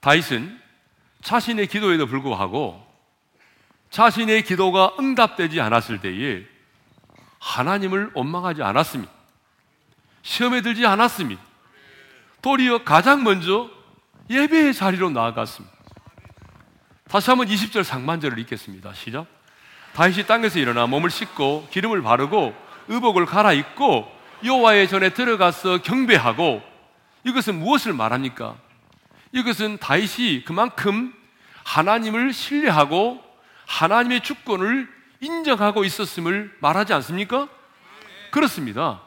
다윗은 0.00 0.60
자신의 1.22 1.68
기도에도 1.68 2.06
불구하고 2.06 2.84
자신의 3.90 4.44
기도가 4.44 4.96
응답되지 4.98 5.60
않았을 5.60 6.00
때에 6.00 6.51
하나님을 7.42 8.12
원망하지 8.14 8.62
않았습니다. 8.62 9.12
시험에 10.22 10.62
들지 10.62 10.86
않았습니다. 10.86 11.42
도리어 12.40 12.84
가장 12.84 13.24
먼저 13.24 13.68
예배의 14.30 14.72
자리로 14.72 15.10
나아갔습니다. 15.10 15.76
다시 17.08 17.30
한번 17.30 17.48
20절 17.48 17.82
상반절을 17.82 18.38
읽겠습니다. 18.38 18.94
시작. 18.94 19.26
다윗이 19.94 20.26
땅에서 20.26 20.58
일어나 20.60 20.86
몸을 20.86 21.10
씻고 21.10 21.68
기름을 21.70 22.02
바르고 22.02 22.54
의복을 22.88 23.26
갈아입고 23.26 24.10
여호와의 24.44 24.88
전에 24.88 25.10
들어가서 25.10 25.82
경배하고 25.82 26.62
이것은 27.24 27.56
무엇을 27.56 27.92
말합니까? 27.92 28.56
이것은 29.32 29.78
다윗이 29.78 30.44
그만큼 30.44 31.12
하나님을 31.64 32.32
신뢰하고 32.32 33.22
하나님의 33.66 34.22
주권을 34.22 35.01
인정하고 35.22 35.84
있었음을 35.84 36.54
말하지 36.60 36.92
않습니까? 36.94 37.48
그렇습니다. 38.30 39.00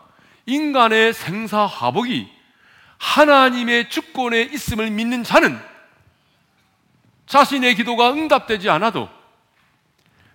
인간의 0.46 1.14
생사화복이 1.14 2.32
하나님의 2.98 3.90
주권에 3.90 4.42
있음을 4.42 4.90
믿는 4.90 5.24
자는 5.24 5.60
자신의 7.28 7.76
기도가 7.76 8.14
응답되지 8.14 8.70
않아도 8.70 9.10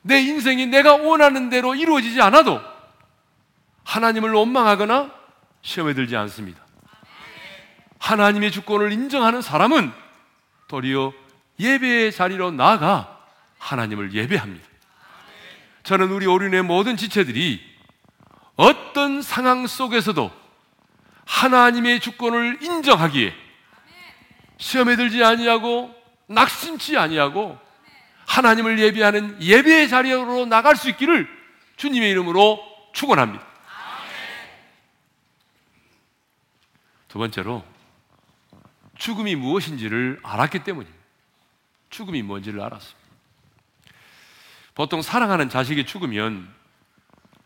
내 0.02 0.20
인생이 0.20 0.66
내가 0.66 0.96
원하는 0.96 1.50
대로 1.50 1.74
이루어지지 1.74 2.20
않아도 2.20 2.60
하나님을 3.84 4.32
원망하거나 4.32 5.12
시험에 5.62 5.94
들지 5.94 6.16
않습니다. 6.16 6.60
하나님의 7.98 8.50
주권을 8.50 8.92
인정하는 8.92 9.42
사람은 9.42 9.92
도리어 10.68 11.12
예배의 11.58 12.12
자리로 12.12 12.50
나아가 12.50 13.24
하나님을 13.58 14.14
예배합니다. 14.14 14.69
저는 15.82 16.10
우리 16.10 16.26
오륜의 16.26 16.62
모든 16.62 16.96
지체들이 16.96 17.60
어떤 18.56 19.22
상황 19.22 19.66
속에서도 19.66 20.30
하나님의 21.24 22.00
주권을 22.00 22.62
인정하기에 22.62 23.34
시험에 24.58 24.96
들지 24.96 25.24
아니하고 25.24 25.94
낙심치 26.26 26.96
아니하고 26.98 27.58
하나님을 28.26 28.78
예배하는 28.78 29.42
예배의 29.42 29.88
자리로 29.88 30.46
나갈 30.46 30.76
수 30.76 30.88
있기를 30.90 31.28
주님의 31.76 32.10
이름으로 32.10 32.60
축원합니다. 32.92 33.44
두 37.08 37.18
번째로 37.18 37.64
죽음이 38.96 39.34
무엇인지를 39.34 40.20
알았기 40.22 40.62
때문입니다. 40.62 41.00
죽음이 41.88 42.22
뭔지를 42.22 42.60
알았습니다. 42.60 42.99
보통 44.74 45.02
사랑하는 45.02 45.48
자식이 45.48 45.86
죽으면 45.86 46.48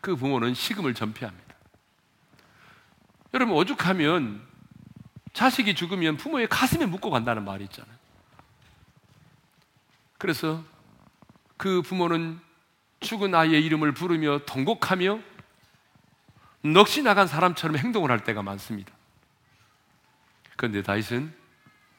그 0.01 0.15
부모는 0.15 0.53
식음을 0.53 0.93
전폐합니다. 0.93 1.55
여러분, 3.33 3.55
오죽하면 3.55 4.45
자식이 5.33 5.75
죽으면 5.75 6.17
부모의 6.17 6.47
가슴에 6.47 6.85
묻고 6.85 7.09
간다는 7.09 7.43
말이 7.43 7.65
있잖아요. 7.65 7.95
그래서 10.17 10.63
그 11.57 11.81
부모는 11.81 12.39
죽은 13.01 13.35
아이의 13.35 13.63
이름을 13.65 13.93
부르며 13.93 14.39
통곡하며 14.45 15.19
넋이 16.63 17.03
나간 17.03 17.27
사람처럼 17.27 17.77
행동을 17.77 18.09
할 18.09 18.23
때가 18.23 18.41
많습니다. 18.41 18.91
그런데 20.55 20.81
다윗은 20.81 21.33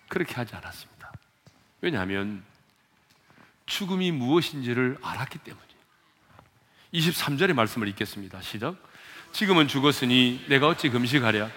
그렇게 0.09 0.35
하지 0.35 0.57
않았습니다. 0.57 1.13
왜냐하면 1.81 2.43
죽음이 3.67 4.13
무엇인지를 4.13 4.99
알았기 5.03 5.39
때문이에요. 5.39 5.67
23절의 6.95 7.53
말씀을 7.53 7.89
읽겠습니다. 7.89 8.41
시작. 8.41 8.77
지금은 9.33 9.69
죽었으니 9.69 10.45
내가 10.49 10.69
어찌 10.69 10.89
금식하랴? 10.89 11.51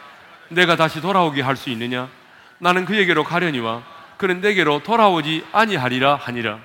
내가 0.50 0.76
다시 0.76 1.02
돌아오게 1.02 1.42
할 1.42 1.56
수 1.56 1.70
있느냐? 1.70 2.10
나는 2.58 2.86
그에게로 2.86 3.24
가려니와 3.24 3.84
그는 4.18 4.42
내게로 4.42 4.84
돌아오지 4.84 5.46
아니하리라 5.54 6.16
하니라. 6.16 6.60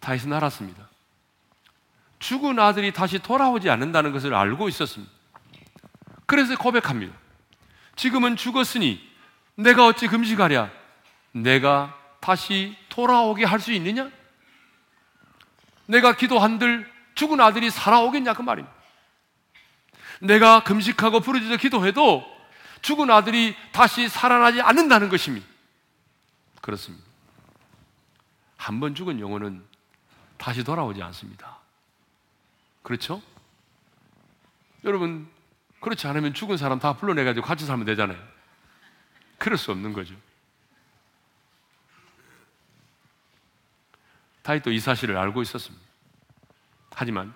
다윗은 0.00 0.32
알았습니다. 0.32 0.88
죽은 2.18 2.58
아들이 2.58 2.92
다시 2.92 3.18
돌아오지 3.18 3.68
않는다는 3.68 4.12
것을 4.12 4.32
알고 4.34 4.68
있었습니다. 4.68 5.12
그래서 6.26 6.56
고백합니다. 6.56 7.14
지금은 7.96 8.36
죽었으니 8.36 9.00
내가 9.56 9.86
어찌 9.86 10.06
금식하랴? 10.06 10.70
내가 11.32 11.94
다시 12.20 12.74
돌아오게 12.94 13.44
할 13.44 13.58
수 13.60 13.72
있느냐? 13.72 14.08
내가 15.86 16.14
기도한들 16.16 16.88
죽은 17.16 17.40
아들이 17.40 17.68
살아오겠냐 17.70 18.34
그 18.34 18.42
말입니다. 18.42 18.74
내가 20.20 20.62
금식하고 20.62 21.20
부르짖어 21.20 21.56
기도해도 21.56 22.24
죽은 22.82 23.10
아들이 23.10 23.56
다시 23.72 24.08
살아나지 24.08 24.60
않는다는 24.60 25.08
것입니다. 25.08 25.46
그렇습니다. 26.62 27.04
한 28.56 28.80
번 28.80 28.94
죽은 28.94 29.18
영혼은 29.20 29.62
다시 30.38 30.62
돌아오지 30.64 31.02
않습니다. 31.02 31.58
그렇죠? 32.82 33.20
여러분, 34.84 35.28
그렇지 35.80 36.06
않으면 36.06 36.32
죽은 36.32 36.56
사람 36.56 36.78
다 36.78 36.94
불러내가지고 36.96 37.44
같이 37.46 37.66
살면 37.66 37.86
되잖아요. 37.86 38.18
그럴 39.38 39.58
수 39.58 39.70
없는 39.72 39.92
거죠. 39.92 40.14
다윗도 44.44 44.70
이 44.70 44.78
사실을 44.78 45.16
알고 45.16 45.42
있었습니다. 45.42 45.84
하지만 46.92 47.34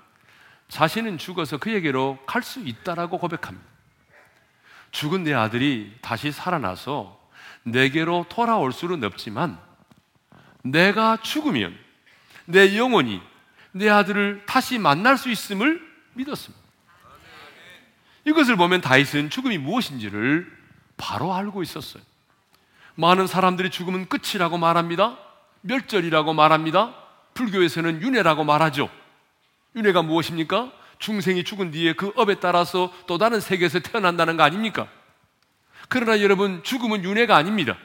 자신은 0.68 1.18
죽어서 1.18 1.56
그에게로 1.56 2.18
갈 2.26 2.42
수 2.42 2.60
있다라고 2.60 3.18
고백합니다. 3.18 3.66
죽은 4.90 5.24
내 5.24 5.34
아들이 5.34 5.94
다시 6.00 6.30
살아나서 6.30 7.18
내게로 7.64 8.26
돌아올 8.28 8.72
수는 8.72 9.02
없지만 9.04 9.58
내가 10.62 11.16
죽으면 11.16 11.76
내 12.44 12.76
영혼이 12.76 13.20
내 13.72 13.88
아들을 13.88 14.44
다시 14.46 14.78
만날 14.78 15.16
수 15.18 15.30
있음을 15.30 15.82
믿었습니다. 16.14 16.64
이것을 18.26 18.56
보면 18.56 18.80
다윗은 18.82 19.30
죽음이 19.30 19.56
무엇인지를 19.58 20.58
바로 20.96 21.34
알고 21.34 21.62
있었어요. 21.62 22.02
많은 22.96 23.26
사람들이 23.26 23.70
죽음은 23.70 24.08
끝이라고 24.08 24.58
말합니다. 24.58 25.18
멸절이라고 25.62 26.34
말합니다. 26.34 26.94
불교에서는 27.34 28.02
윤회라고 28.02 28.44
말하죠. 28.44 28.90
윤회가 29.76 30.02
무엇입니까? 30.02 30.72
중생이 30.98 31.44
죽은 31.44 31.70
뒤에 31.70 31.92
그 31.92 32.12
업에 32.16 32.36
따라서 32.36 32.92
또 33.06 33.18
다른 33.18 33.40
세계에서 33.40 33.78
태어난다는 33.80 34.36
거 34.36 34.42
아닙니까? 34.42 34.88
그러나 35.88 36.20
여러분, 36.20 36.62
죽음은 36.64 37.04
윤회가 37.04 37.36
아닙니다. 37.36 37.76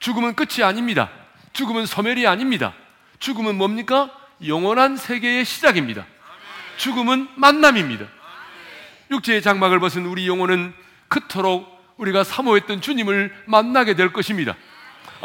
죽음은 0.00 0.34
끝이 0.34 0.62
아닙니다. 0.62 1.10
죽음은 1.52 1.86
소멸이 1.86 2.26
아닙니다. 2.26 2.74
죽음은 3.18 3.56
뭡니까? 3.56 4.10
영원한 4.46 4.96
세계의 4.96 5.44
시작입니다. 5.44 6.06
죽음은 6.76 7.28
만남입니다. 7.36 8.06
육체의 9.10 9.40
장막을 9.40 9.80
벗은 9.80 10.04
우리 10.04 10.28
영혼은 10.28 10.74
그토록 11.08 11.74
우리가 11.96 12.24
사모했던 12.24 12.82
주님을 12.82 13.34
만나게 13.46 13.94
될 13.94 14.12
것입니다. 14.12 14.54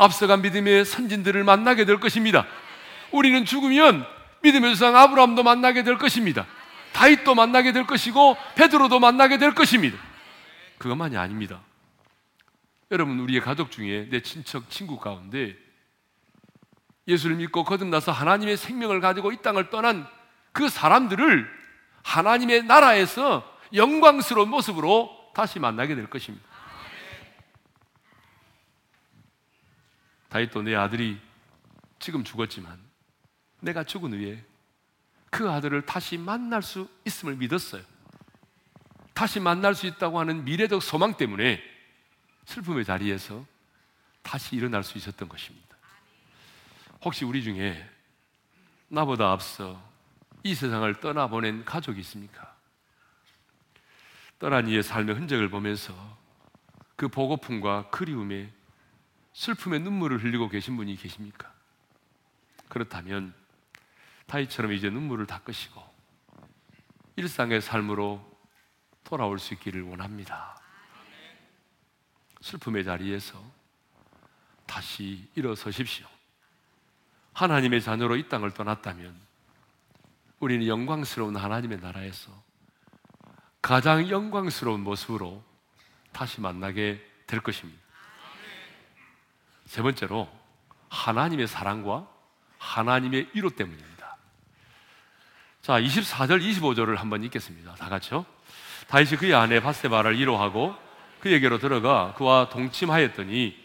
앞서간 0.01 0.41
믿음의 0.41 0.83
선진들을 0.83 1.43
만나게 1.43 1.85
될 1.85 1.99
것입니다. 1.99 2.47
우리는 3.11 3.45
죽으면 3.45 4.03
믿음의 4.41 4.71
조상 4.71 4.95
아브라함도 4.95 5.43
만나게 5.43 5.83
될 5.83 5.99
것입니다. 5.99 6.47
다윗도 6.93 7.35
만나게 7.35 7.71
될 7.71 7.85
것이고 7.85 8.35
베드로도 8.55 8.99
만나게 8.99 9.37
될 9.37 9.53
것입니다. 9.53 9.97
그것만이 10.79 11.17
아닙니다. 11.17 11.61
여러분 12.89 13.19
우리의 13.19 13.41
가족 13.41 13.69
중에 13.69 14.07
내 14.09 14.21
친척 14.21 14.71
친구 14.71 14.97
가운데 14.97 15.55
예수를 17.07 17.35
믿고 17.35 17.63
거듭나서 17.63 18.11
하나님의 18.11 18.57
생명을 18.57 19.01
가지고 19.01 19.31
이 19.31 19.37
땅을 19.37 19.69
떠난 19.69 20.07
그 20.51 20.67
사람들을 20.67 21.47
하나님의 22.03 22.63
나라에서 22.63 23.47
영광스러운 23.75 24.49
모습으로 24.49 25.11
다시 25.35 25.59
만나게 25.59 25.93
될 25.93 26.07
것입니다. 26.09 26.50
다윗도 30.31 30.61
내 30.61 30.75
아들이 30.75 31.19
지금 31.99 32.23
죽었지만 32.23 32.79
내가 33.59 33.83
죽은 33.83 34.13
후에 34.13 34.43
그 35.29 35.49
아들을 35.49 35.85
다시 35.85 36.17
만날 36.17 36.61
수 36.61 36.89
있음을 37.05 37.35
믿었어요. 37.35 37.83
다시 39.13 39.41
만날 39.41 39.75
수 39.75 39.87
있다고 39.87 40.19
하는 40.19 40.45
미래적 40.45 40.81
소망 40.81 41.15
때문에 41.15 41.61
슬픔의 42.45 42.85
자리에서 42.85 43.45
다시 44.21 44.55
일어날 44.55 44.83
수 44.83 44.97
있었던 44.97 45.27
것입니다. 45.27 45.67
혹시 47.03 47.25
우리 47.25 47.43
중에 47.43 47.85
나보다 48.87 49.33
앞서 49.33 49.83
이 50.43 50.55
세상을 50.55 51.01
떠나보낸 51.01 51.65
가족이 51.65 51.99
있습니까? 51.99 52.55
떠난 54.39 54.69
이의 54.69 54.81
삶의 54.81 55.15
흔적을 55.15 55.49
보면서 55.49 55.93
그 56.95 57.09
보고픔과 57.09 57.89
그리움에 57.89 58.51
슬픔의 59.33 59.79
눈물을 59.81 60.23
흘리고 60.23 60.49
계신 60.49 60.75
분이 60.77 60.95
계십니까? 60.97 61.51
그렇다면 62.69 63.33
다이처럼 64.27 64.73
이제 64.73 64.89
눈물을 64.89 65.25
닦으시고 65.27 65.83
일상의 67.17 67.61
삶으로 67.61 68.25
돌아올 69.03 69.39
수 69.39 69.53
있기를 69.53 69.81
원합니다. 69.83 70.57
슬픔의 72.41 72.83
자리에서 72.83 73.43
다시 74.65 75.27
일어서십시오. 75.35 76.07
하나님의 77.33 77.81
자녀로 77.81 78.15
이 78.15 78.29
땅을 78.29 78.53
떠났다면 78.53 79.19
우리는 80.39 80.65
영광스러운 80.65 81.35
하나님의 81.35 81.79
나라에서 81.79 82.31
가장 83.61 84.09
영광스러운 84.09 84.81
모습으로 84.81 85.43
다시 86.11 86.41
만나게 86.41 87.05
될 87.27 87.41
것입니다. 87.41 87.80
세 89.71 89.81
번째로 89.81 90.27
하나님의 90.89 91.47
사랑과 91.47 92.05
하나님의 92.57 93.29
위로 93.31 93.51
때문입니다. 93.51 94.17
자, 95.61 95.79
24절, 95.79 96.43
25절을 96.43 96.97
한번 96.97 97.23
읽겠습니다. 97.23 97.75
다 97.75 97.87
같이요. 97.87 98.25
다윗이 98.89 99.11
그의 99.11 99.33
아내 99.33 99.61
바세바를 99.61 100.19
위로하고 100.19 100.75
그에게로 101.21 101.59
들어가 101.59 102.13
그와 102.15 102.49
동침하였더니 102.49 103.57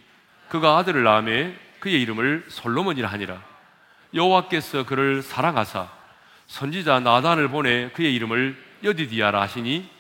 그가 0.49 0.77
아들을 0.77 1.03
낳음에 1.03 1.59
그의 1.81 2.01
이름을 2.03 2.47
솔로몬이라 2.51 3.09
하니라. 3.09 3.43
여호와께서 4.15 4.87
그를 4.87 5.23
사랑하사 5.23 5.91
선지자 6.47 7.01
나단을 7.01 7.49
보내 7.49 7.91
그의 7.91 8.15
이름을 8.15 8.57
여디디아라 8.85 9.41
하시니 9.41 9.91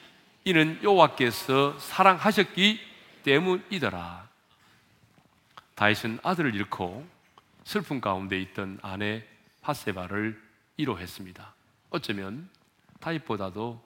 이는 0.44 0.78
여호와께서 0.84 1.80
사랑하셨기 1.80 2.80
때문이더라. 3.24 4.25
다윗은 5.76 6.20
아들을 6.22 6.54
잃고 6.54 7.06
슬픔 7.64 8.00
가운데 8.00 8.40
있던 8.40 8.78
아내 8.82 9.24
바세바를 9.60 10.42
위로했습니다. 10.78 11.54
어쩌면 11.90 12.48
다윗보다도 13.00 13.84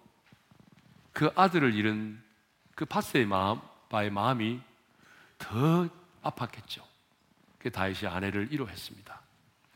그 1.13 1.31
아들을 1.35 1.75
잃은 1.75 2.23
그 2.77 2.85
바세의 2.85 3.27
마음, 3.27 3.61
마음이 3.91 4.61
더 5.39 5.89
아팠겠죠. 6.23 6.83
그 7.59 7.71
다윗이 7.71 8.07
아내를 8.07 8.53
위로했습니다. 8.53 9.21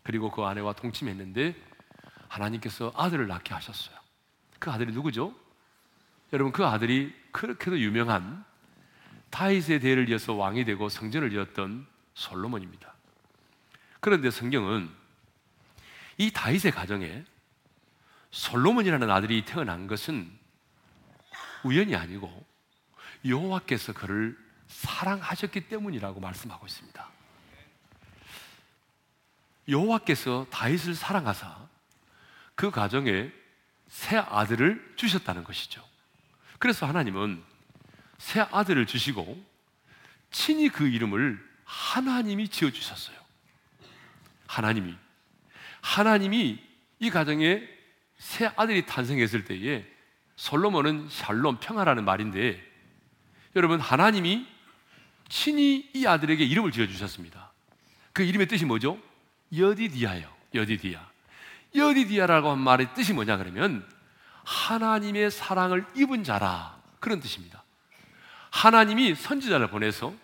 그리고 0.05 0.31
그 0.31 0.43
아내와 0.43 0.75
동침했는데 0.75 1.57
하나님께서 2.29 2.93
아들을 2.95 3.27
낳게 3.27 3.53
하셨어요. 3.55 3.97
그 4.61 4.71
아들이 4.71 4.93
누구죠? 4.93 5.35
여러분 6.33 6.53
그 6.53 6.65
아들이 6.65 7.13
그렇게도 7.33 7.81
유명한 7.81 8.45
다윗의 9.31 9.81
대를 9.81 10.09
이어서 10.11 10.35
왕이 10.35 10.65
되고 10.65 10.89
성전을 10.89 11.33
이었던 11.33 11.94
솔로몬입니다. 12.15 12.95
그런데 14.01 14.31
성경은 14.31 14.91
이 16.19 16.31
다윗의 16.31 16.73
가정에 16.73 17.25
솔로몬이라는 18.31 19.11
아들이 19.11 19.45
태어난 19.45 19.87
것은 19.87 20.31
우연이 21.63 21.97
아니고 21.97 22.47
여호와께서 23.25 23.93
그를 23.93 24.39
사랑하셨기 24.69 25.69
때문이라고 25.69 26.21
말씀하고 26.21 26.67
있습니다. 26.67 27.09
여호와께서 29.69 30.47
다윗을 30.51 30.95
사랑하사 30.95 31.69
그 32.55 32.71
가정에 32.71 33.33
새 33.89 34.17
아들을 34.17 34.95
주셨다는 34.97 35.45
것이죠. 35.45 35.83
그래서 36.59 36.87
하나님은 36.87 37.43
새 38.19 38.41
아들을 38.41 38.87
주시고 38.87 39.43
친히 40.31 40.69
그 40.69 40.87
이름을 40.87 41.54
하나님이 41.75 42.49
지어 42.49 42.71
주셨어요. 42.71 43.17
하나님이 44.47 44.95
하나님이 45.81 46.63
이 47.01 47.11
가정에 47.11 47.63
새 48.17 48.51
아들이 48.57 48.87
탄생했을 48.87 49.45
때에 49.45 49.85
솔로몬은 50.37 51.09
샬롬 51.11 51.59
평화라는 51.61 52.05
말인데 52.05 52.63
여러분 53.57 53.81
하나님이 53.81 54.47
친히 55.29 55.91
이 55.95 56.07
아들에게 56.07 56.45
이름을 56.45 56.71
지어 56.71 56.87
주셨습니다. 56.87 57.53
그 58.13 58.23
이름의 58.23 58.47
뜻이 58.47 58.65
뭐죠? 58.65 58.99
여디디아요. 59.57 60.33
여디디아. 60.55 61.11
여디디아라고 61.75 62.51
한 62.51 62.59
말의 62.61 62.95
뜻이 62.95 63.13
뭐냐 63.13 63.37
그러면 63.37 63.87
하나님의 64.45 65.31
사랑을 65.33 65.85
입은 65.97 66.23
자라 66.23 66.81
그런 67.01 67.21
뜻입니다. 67.21 67.65
하나님이 68.51 69.17
선지자를 69.17 69.69
보내서 69.69 70.15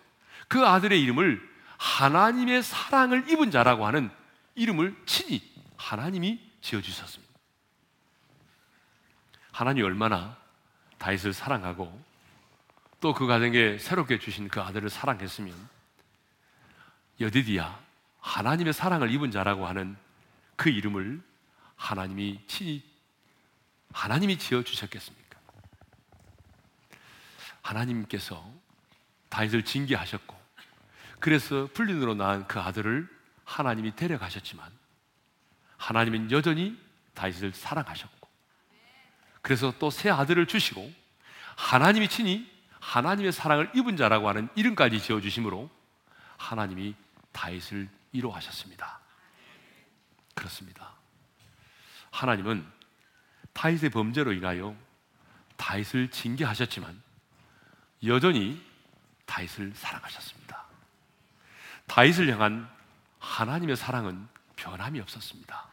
그 0.51 0.67
아들의 0.67 1.01
이름을 1.01 1.41
하나님의 1.77 2.61
사랑을 2.61 3.29
입은 3.29 3.51
자라고 3.51 3.87
하는 3.87 4.11
이름을 4.55 5.01
친히 5.05 5.41
하나님이 5.77 6.41
지어 6.59 6.81
주셨습니다. 6.81 7.33
하나님이 9.53 9.85
얼마나 9.85 10.35
다윗을 10.97 11.31
사랑하고 11.31 12.03
또 12.99 13.13
그 13.13 13.27
가정에 13.27 13.77
새롭게 13.77 14.19
주신 14.19 14.49
그 14.49 14.61
아들을 14.61 14.89
사랑했으면 14.89 15.55
여디디야 17.21 17.81
하나님의 18.19 18.73
사랑을 18.73 19.09
입은 19.09 19.31
자라고 19.31 19.65
하는 19.65 19.95
그 20.57 20.69
이름을 20.69 21.23
하나님이 21.77 22.41
친히 22.47 22.83
하나님이 23.93 24.37
지어 24.37 24.63
주셨겠습니까? 24.63 25.39
하나님께서 27.61 28.45
다윗을 29.29 29.63
징계하셨고 29.63 30.40
그래서 31.21 31.69
불륜으로 31.73 32.15
낳은 32.15 32.47
그 32.47 32.59
아들을 32.59 33.07
하나님이 33.45 33.95
데려가셨지만 33.95 34.69
하나님은 35.77 36.31
여전히 36.31 36.77
다윗을 37.13 37.53
사랑하셨고 37.53 38.27
그래서 39.41 39.73
또 39.79 39.89
새 39.89 40.09
아들을 40.09 40.45
주시고 40.47 40.91
하나님이 41.55 42.09
친히 42.09 42.49
하나님의 42.79 43.31
사랑을 43.31 43.71
입은 43.75 43.95
자라고 43.97 44.27
하는 44.27 44.49
이름까지 44.55 44.99
지어 44.99 45.21
주심으로 45.21 45.69
하나님이 46.37 46.95
다윗을 47.31 47.87
위로하셨습니다. 48.11 48.99
그렇습니다. 50.33 50.91
하나님은 52.09 52.65
다윗의 53.53 53.91
범죄로 53.91 54.33
인하여 54.33 54.75
다윗을 55.57 56.09
징계하셨지만 56.09 56.99
여전히 58.05 58.59
다윗을 59.27 59.73
사랑하셨습니다. 59.75 60.40
다윗을 61.91 62.31
향한 62.31 62.69
하나님의 63.19 63.75
사랑은 63.75 64.25
변함이 64.55 65.01
없었습니다. 65.01 65.67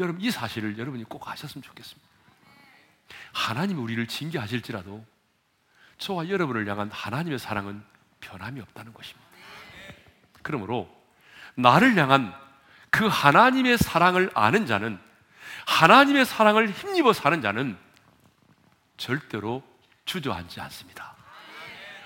여러분 0.00 0.22
이 0.22 0.30
사실을 0.30 0.78
여러분이 0.78 1.04
꼭 1.04 1.28
아셨으면 1.28 1.62
좋겠습니다. 1.62 2.08
하나님이 3.34 3.78
우리를 3.78 4.06
징계하실지라도 4.06 5.04
저와 5.98 6.30
여러분을 6.30 6.66
향한 6.66 6.90
하나님의 6.90 7.38
사랑은 7.38 7.84
변함이 8.20 8.58
없다는 8.62 8.94
것입니다. 8.94 9.26
그러므로 10.40 10.88
나를 11.56 11.94
향한 11.98 12.34
그 12.88 13.06
하나님의 13.06 13.76
사랑을 13.76 14.30
아는 14.32 14.64
자는 14.64 14.98
하나님의 15.66 16.24
사랑을 16.24 16.70
힘입어 16.70 17.12
사는 17.12 17.42
자는 17.42 17.76
절대로 18.96 19.62
주저앉지 20.06 20.58
않습니다. 20.62 21.14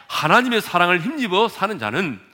하나님의 0.09 0.61
사랑을 0.61 1.00
힘입어 1.00 1.48
사는 1.48 1.79
자는 1.79 2.30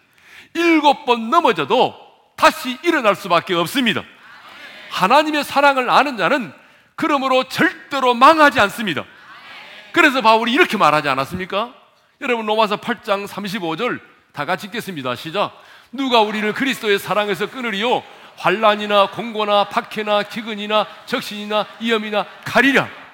일곱 0.54 1.04
번 1.04 1.30
넘어져도 1.30 1.94
다시 2.36 2.78
일어날 2.82 3.14
수밖에 3.14 3.54
없습니다. 3.54 4.02
하나님의 4.90 5.44
사랑을 5.44 5.90
아는 5.90 6.16
자는 6.16 6.52
그러므로 6.94 7.44
절대로 7.44 8.14
망하지 8.14 8.60
않습니다. 8.60 9.04
그래서 9.92 10.20
바울이 10.20 10.52
이렇게 10.52 10.76
말하지 10.76 11.08
않았습니까? 11.08 11.74
여러분 12.20 12.46
로마서 12.46 12.76
8장 12.78 13.26
35절 13.26 14.00
다 14.32 14.44
같이 14.44 14.66
읽겠습니다. 14.66 15.14
시작. 15.16 15.52
누가 15.92 16.20
우리를 16.20 16.52
그리스도의 16.52 16.98
사랑에서 16.98 17.48
끊으리요? 17.50 18.02
환란이나 18.36 19.10
공고나 19.10 19.64
박해나 19.64 20.24
기근이나 20.24 20.86
적신이나 21.06 21.66
위험이나 21.80 22.26
칼이랴. 22.44 23.05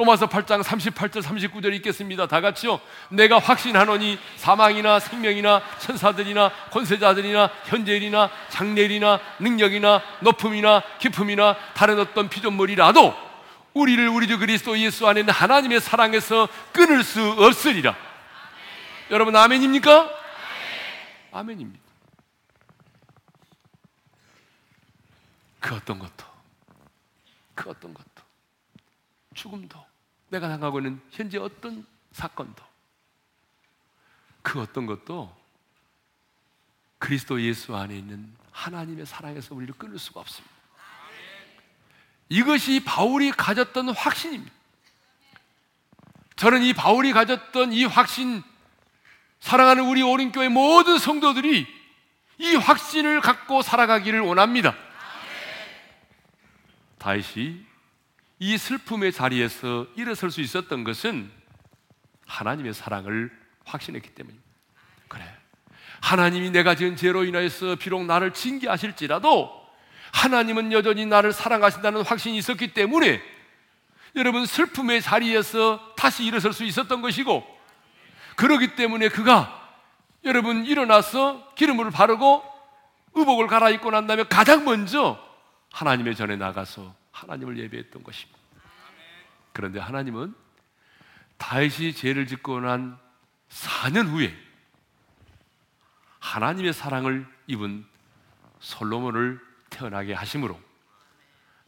로마서 0.00 0.30
8장 0.30 0.62
38절 0.62 1.22
39절 1.22 1.74
읽겠습니다. 1.74 2.26
다 2.26 2.40
같이요. 2.40 2.80
내가 3.10 3.38
확신하노니 3.38 4.18
사망이나 4.36 4.98
생명이나 4.98 5.62
천사들이나 5.78 6.50
권세자들이나 6.70 7.50
현재일이나 7.66 8.30
장래일이나 8.48 9.20
능력이나 9.40 10.00
높음이나 10.20 10.82
깊음이나 11.00 11.54
다른 11.74 11.98
어떤 12.00 12.30
피조물이라도 12.30 13.14
우리를 13.74 14.08
우리 14.08 14.26
주 14.26 14.38
그리스도 14.38 14.78
예수 14.78 15.06
안에 15.06 15.20
있는 15.20 15.34
하나님의 15.34 15.80
사랑에서 15.82 16.48
끊을 16.72 17.04
수 17.04 17.20
없으리라. 17.32 17.90
아멘. 17.90 19.10
여러분 19.10 19.36
아멘입니까? 19.36 20.00
아멘. 20.00 20.10
아멘입니다. 21.32 21.84
그 25.60 25.74
어떤 25.74 25.98
것도 25.98 26.24
그 27.54 27.68
어떤 27.68 27.92
것도 27.92 28.09
죽음도 29.40 29.82
내가 30.28 30.48
당하고 30.48 30.80
있는 30.80 31.00
현재 31.10 31.38
어떤 31.38 31.86
사건도 32.12 32.62
그 34.42 34.60
어떤 34.60 34.84
것도 34.84 35.34
그리스도 36.98 37.40
예수 37.40 37.74
안에 37.74 37.96
있는 37.96 38.30
하나님의 38.52 39.06
사랑에서 39.06 39.54
우리를 39.54 39.74
끊을 39.78 39.98
수가 39.98 40.20
없습니다. 40.20 40.54
이것이 42.28 42.84
바울이 42.84 43.32
가졌던 43.32 43.88
확신입니다. 43.88 44.52
저는 46.36 46.62
이 46.62 46.74
바울이 46.74 47.12
가졌던 47.12 47.72
이 47.72 47.84
확신, 47.84 48.42
사랑하는 49.40 49.84
우리 49.84 50.02
오른교회 50.02 50.48
모든 50.48 50.98
성도들이 50.98 51.66
이 52.38 52.54
확신을 52.54 53.20
갖고 53.20 53.62
살아가기를 53.62 54.20
원합니다. 54.20 54.74
다윗 56.98 57.69
이이 58.40 58.56
슬픔의 58.56 59.12
자리에서 59.12 59.86
일어설 59.96 60.30
수 60.30 60.40
있었던 60.40 60.82
것은 60.82 61.30
하나님의 62.26 62.72
사랑을 62.72 63.30
확신했기 63.66 64.10
때문입니다. 64.14 64.48
그래. 65.08 65.24
하나님이 66.00 66.50
내가 66.50 66.74
지은 66.74 66.96
죄로 66.96 67.24
인하여서 67.24 67.76
비록 67.76 68.06
나를 68.06 68.32
징계하실지라도 68.32 69.60
하나님은 70.12 70.72
여전히 70.72 71.04
나를 71.04 71.34
사랑하신다는 71.34 72.02
확신이 72.02 72.38
있었기 72.38 72.72
때문에 72.72 73.22
여러분 74.16 74.46
슬픔의 74.46 75.02
자리에서 75.02 75.94
다시 75.94 76.24
일어설 76.24 76.54
수 76.54 76.64
있었던 76.64 77.02
것이고 77.02 77.46
그러기 78.36 78.74
때문에 78.74 79.10
그가 79.10 79.56
여러분 80.24 80.64
일어나서 80.64 81.52
기름을 81.56 81.90
바르고 81.90 82.42
의복을 83.14 83.48
갈아입고 83.48 83.90
난 83.90 84.06
다음에 84.06 84.24
가장 84.24 84.64
먼저 84.64 85.22
하나님의 85.72 86.16
전에 86.16 86.36
나가서 86.36 86.99
하나님을 87.20 87.58
예배했던 87.58 88.02
것입니다. 88.02 88.38
그런데 89.52 89.78
하나님은 89.78 90.34
다윗이 91.36 91.94
죄를 91.94 92.26
짓고 92.26 92.60
난 92.60 92.98
4년 93.50 94.08
후에 94.08 94.34
하나님의 96.20 96.72
사랑을 96.72 97.26
입은 97.46 97.84
솔로몬을 98.60 99.40
태어나게 99.70 100.14
하심으로 100.14 100.60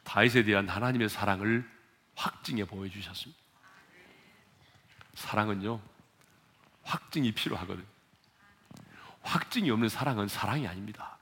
다윗에 0.04 0.42
대한 0.44 0.68
하나님의 0.68 1.08
사랑을 1.08 1.68
확증해 2.14 2.64
보여주셨습니다. 2.64 3.40
사랑은요, 5.14 5.80
확증이 6.82 7.32
필요하거든요. 7.32 7.86
확증이 9.22 9.70
없는 9.70 9.88
사랑은 9.88 10.28
사랑이 10.28 10.66
아닙니다. 10.66 11.18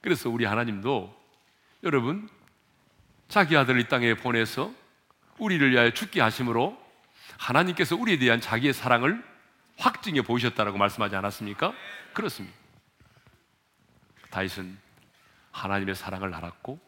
그래서 0.00 0.30
우리 0.30 0.44
하나님도 0.44 1.22
여러분 1.84 2.28
자기 3.32 3.56
아들을 3.56 3.80
이 3.80 3.88
땅에 3.88 4.12
보내서 4.12 4.70
우리를 5.38 5.70
위하여 5.70 5.90
죽게 5.90 6.20
하심으로 6.20 6.78
하나님께서 7.38 7.96
우리에 7.96 8.18
대한 8.18 8.42
자기의 8.42 8.74
사랑을 8.74 9.24
확증해 9.78 10.20
보이셨다라고 10.20 10.76
말씀하지 10.76 11.16
않았습니까? 11.16 11.72
그렇습니다. 12.12 12.54
다윗은 14.28 14.78
하나님의 15.50 15.94
사랑을 15.94 16.34
알았고 16.34 16.78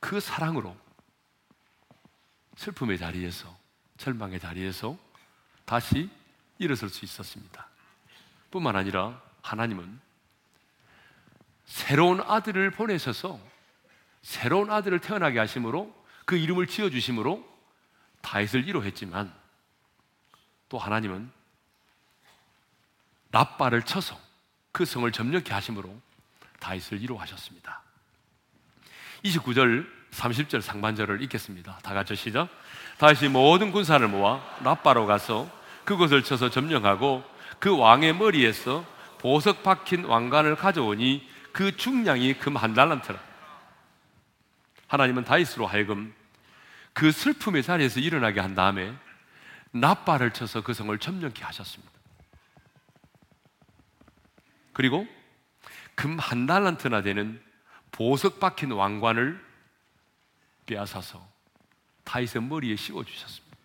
그 0.00 0.18
사랑으로 0.18 0.76
슬픔의 2.56 2.98
자리에서 2.98 3.56
절망의 3.98 4.40
자리에서 4.40 4.98
다시 5.64 6.10
일어설 6.58 6.88
수 6.88 7.04
있었습니다. 7.04 7.68
뿐만 8.50 8.74
아니라 8.74 9.22
하나님은 9.42 10.00
새로운 11.66 12.20
아들을 12.20 12.72
보내셔서 12.72 13.38
새로운 14.26 14.72
아들을 14.72 14.98
태어나게 14.98 15.38
하심으로 15.38 15.94
그 16.24 16.36
이름을 16.36 16.66
지어 16.66 16.90
주심으로 16.90 17.46
다윗을 18.22 18.66
이루했지만 18.66 19.32
또 20.68 20.78
하나님은 20.78 21.30
라빠를 23.30 23.82
쳐서 23.82 24.18
그 24.72 24.84
성을 24.84 25.10
점령케 25.12 25.54
하심으로 25.54 25.96
다윗을 26.58 27.00
이루하셨습니다. 27.00 27.82
29절 29.24 29.88
30절 30.10 30.60
상반절을 30.60 31.22
읽겠습니다. 31.22 31.78
다 31.84 31.94
같이 31.94 32.16
시작. 32.16 32.48
다시 32.98 33.28
모든 33.28 33.70
군사를 33.70 34.06
모아 34.08 34.40
라빠로 34.64 35.06
가서 35.06 35.48
그것을 35.84 36.24
쳐서 36.24 36.50
점령하고 36.50 37.22
그 37.60 37.78
왕의 37.78 38.16
머리에서 38.16 38.84
보석 39.18 39.62
박힌 39.62 40.04
왕관을 40.04 40.56
가져오니 40.56 41.28
그 41.52 41.76
중량이 41.76 42.34
금 42.40 42.56
한 42.56 42.74
달란트라. 42.74 43.25
하나님은 44.88 45.24
다윗으로 45.24 45.66
하여금 45.66 46.14
그 46.92 47.12
슬픔의 47.12 47.62
자리에서 47.62 48.00
일어나게 48.00 48.40
한 48.40 48.54
다음에 48.54 48.94
나빠를 49.72 50.32
쳐서 50.32 50.62
그 50.62 50.72
성을 50.74 50.96
점령케 50.98 51.44
하셨습니다. 51.44 51.92
그리고 54.72 55.06
금 55.94 56.18
한 56.18 56.46
달란트나 56.46 57.02
되는 57.02 57.42
보석 57.90 58.38
박힌 58.40 58.72
왕관을 58.72 59.44
빼앗아서 60.66 61.26
다윗의 62.04 62.42
머리에 62.42 62.76
씌워 62.76 63.04
주셨습니다. 63.04 63.56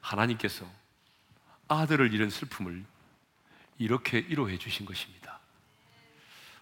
하나님께서 0.00 0.66
아들을 1.68 2.12
잃은 2.14 2.30
슬픔을 2.30 2.84
이렇게 3.78 4.18
위로해 4.28 4.56
주신 4.58 4.86
것입니다. 4.86 5.38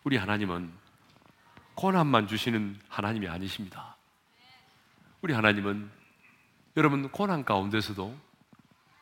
우리 0.02 0.16
하나님은 0.16 0.72
고난만 1.76 2.26
주시는 2.26 2.80
하나님이 2.88 3.28
아니십니다. 3.28 3.96
우리 5.20 5.34
하나님은 5.34 5.90
여러분 6.76 7.10
고난 7.10 7.44
가운데서도 7.44 8.16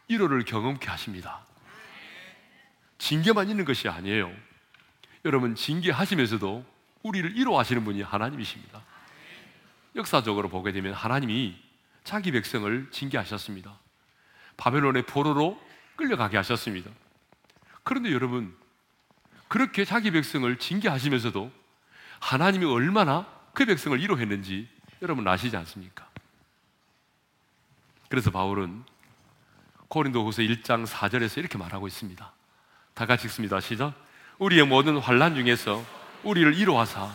위로를 0.09 0.45
경험케 0.45 0.89
하십니다. 0.91 1.47
징계만 2.99 3.49
있는 3.49 3.65
것이 3.65 3.89
아니에요. 3.89 4.33
여러분 5.25 5.55
징계하시면서도 5.55 6.65
우리를 7.03 7.37
위로하시는 7.37 7.85
분이 7.85 8.03
하나님이십니다. 8.03 8.83
역사적으로 9.95 10.49
보게 10.49 10.73
되면 10.73 10.95
하나님이 10.95 11.57
자기 12.03 12.33
백성을 12.33 12.89
징계하셨습니다. 12.91 13.79
바벨론의 14.57 15.07
포로로 15.07 15.61
끌려가게 15.95 16.37
하셨습니다. 16.39 16.91
그런데 17.85 18.13
여러분 18.13 18.57
그렇게 19.47 19.85
자기 19.85 20.11
백성을 20.11 20.59
징계하시면서도 20.59 21.64
하나님이 22.25 22.65
얼마나 22.65 23.27
그 23.53 23.67
백성을 23.67 24.01
위로했는지 24.01 24.67
여러분 25.03 25.29
아시지 25.29 25.55
않습니까? 25.59 26.09
그래서 28.09 28.31
바울은 28.31 28.83
고린도후서 29.89 30.41
1장 30.41 30.87
4절에서 30.87 31.37
이렇게 31.37 31.59
말하고 31.59 31.87
있습니다. 31.87 32.33
다 32.95 33.07
같이 33.07 33.27
읽습니다. 33.27 33.61
시작. 33.61 33.93
우리의 34.39 34.67
모든 34.67 34.97
환란 34.97 35.35
중에서 35.35 35.85
우리를 36.23 36.55
이로하사 36.55 37.11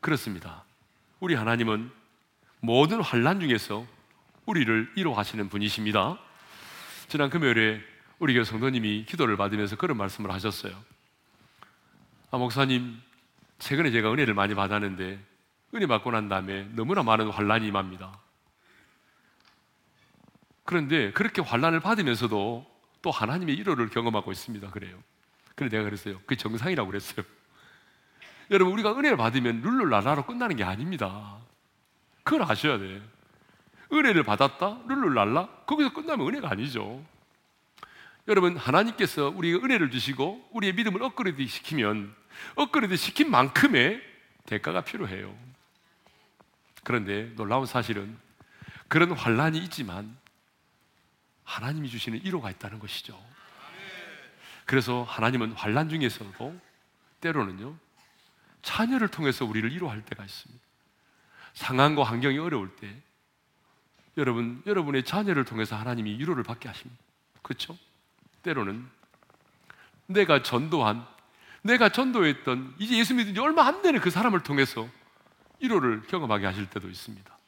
그렇습니다. 0.00 0.62
우리 1.18 1.34
하나님은 1.34 1.90
모든 2.60 3.00
환란 3.00 3.40
중에서 3.40 3.86
우리를 4.44 4.92
이로하시는 4.94 5.48
분이십니다. 5.48 6.18
지난 7.08 7.30
금요일에 7.30 7.80
우리 8.18 8.34
교회 8.34 8.44
성도님이 8.44 9.06
기도를 9.06 9.38
받으면서 9.38 9.76
그런 9.76 9.96
말씀을 9.96 10.30
하셨어요. 10.32 10.74
아, 12.30 12.36
목사님, 12.36 13.00
최근에 13.62 13.92
제가 13.92 14.12
은혜를 14.12 14.34
많이 14.34 14.54
받았는데 14.56 15.24
은혜 15.74 15.86
받고 15.86 16.10
난 16.10 16.28
다음에 16.28 16.68
너무나 16.72 17.04
많은 17.04 17.30
환란이 17.30 17.68
임합니다. 17.68 18.18
그런데 20.64 21.12
그렇게 21.12 21.40
환란을 21.42 21.78
받으면서도 21.78 22.66
또 23.02 23.10
하나님의 23.12 23.54
일호를 23.54 23.88
경험하고 23.90 24.32
있습니다. 24.32 24.68
그래요. 24.70 25.00
그래 25.54 25.68
내가 25.68 25.84
그랬어요. 25.84 26.18
그게 26.20 26.34
정상이라고 26.34 26.90
그랬어요. 26.90 27.24
여러분 28.50 28.72
우리가 28.74 28.98
은혜를 28.98 29.16
받으면 29.16 29.60
룰루랄라로 29.62 30.26
끝나는 30.26 30.56
게 30.56 30.64
아닙니다. 30.64 31.38
그걸 32.24 32.42
아셔야 32.42 32.78
돼. 32.78 33.00
은혜를 33.92 34.24
받았다, 34.24 34.80
룰루랄라, 34.88 35.46
거기서 35.66 35.92
끝나면 35.92 36.26
은혜가 36.26 36.50
아니죠. 36.50 37.04
여러분 38.26 38.56
하나님께서 38.56 39.28
우리에게 39.28 39.64
은혜를 39.64 39.90
주시고 39.90 40.48
우리의 40.52 40.74
믿음을 40.74 41.02
업그레이드 41.02 41.46
시키면 41.46 42.21
업그레이드 42.54 42.96
시킨 42.96 43.30
만큼의 43.30 44.02
대가가 44.46 44.82
필요해요. 44.82 45.36
그런데 46.84 47.32
놀라운 47.36 47.66
사실은 47.66 48.18
그런 48.88 49.12
환란이 49.12 49.58
있지만 49.58 50.16
하나님이 51.44 51.88
주시는 51.88 52.20
1호가 52.20 52.50
있다는 52.50 52.78
것이죠. 52.78 53.18
그래서 54.64 55.02
하나님은 55.02 55.52
환란 55.52 55.88
중에서도 55.88 56.60
때로는요 57.20 57.76
자녀를 58.62 59.08
통해서 59.08 59.44
우리를 59.44 59.70
위로할 59.72 60.04
때가 60.04 60.24
있습니다. 60.24 60.64
상황과 61.54 62.04
환경이 62.04 62.38
어려울 62.38 62.74
때 62.76 62.94
여러분 64.16 64.62
여러분의 64.66 65.04
자녀를 65.04 65.44
통해서 65.44 65.76
하나님이 65.76 66.18
위로를 66.18 66.42
받게 66.42 66.68
하십니다. 66.68 67.02
그렇죠? 67.42 67.76
때로는 68.42 68.88
내가 70.06 70.42
전도한 70.42 71.06
내가 71.62 71.88
전도했던 71.88 72.74
이제 72.78 72.98
예수 72.98 73.14
믿은 73.14 73.34
지 73.34 73.40
얼마 73.40 73.66
안 73.66 73.82
되는 73.82 74.00
그 74.00 74.10
사람을 74.10 74.40
통해서 74.40 74.88
위로를 75.60 76.02
경험하게 76.08 76.46
하실 76.46 76.66
때도 76.66 76.88
있습니다. 76.88 77.38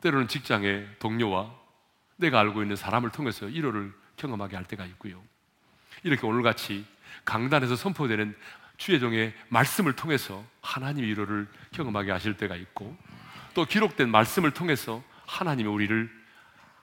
때로는 0.00 0.28
직장의 0.28 0.96
동료와 0.98 1.54
내가 2.16 2.40
알고 2.40 2.62
있는 2.62 2.76
사람을 2.76 3.10
통해서 3.10 3.46
위로를 3.46 3.92
경험하게 4.16 4.56
할 4.56 4.64
때가 4.64 4.84
있고요. 4.86 5.22
이렇게 6.02 6.26
오늘같이 6.26 6.86
강단에서 7.24 7.76
선포되는 7.76 8.36
주의 8.78 9.00
종의 9.00 9.34
말씀을 9.48 9.94
통해서 9.94 10.44
하나님의 10.62 11.10
위로를 11.10 11.48
경험하게 11.72 12.10
하실 12.12 12.36
때가 12.36 12.56
있고 12.56 12.96
또 13.54 13.64
기록된 13.64 14.10
말씀을 14.10 14.52
통해서 14.52 15.02
하나님의 15.26 15.72
우리를 15.72 16.10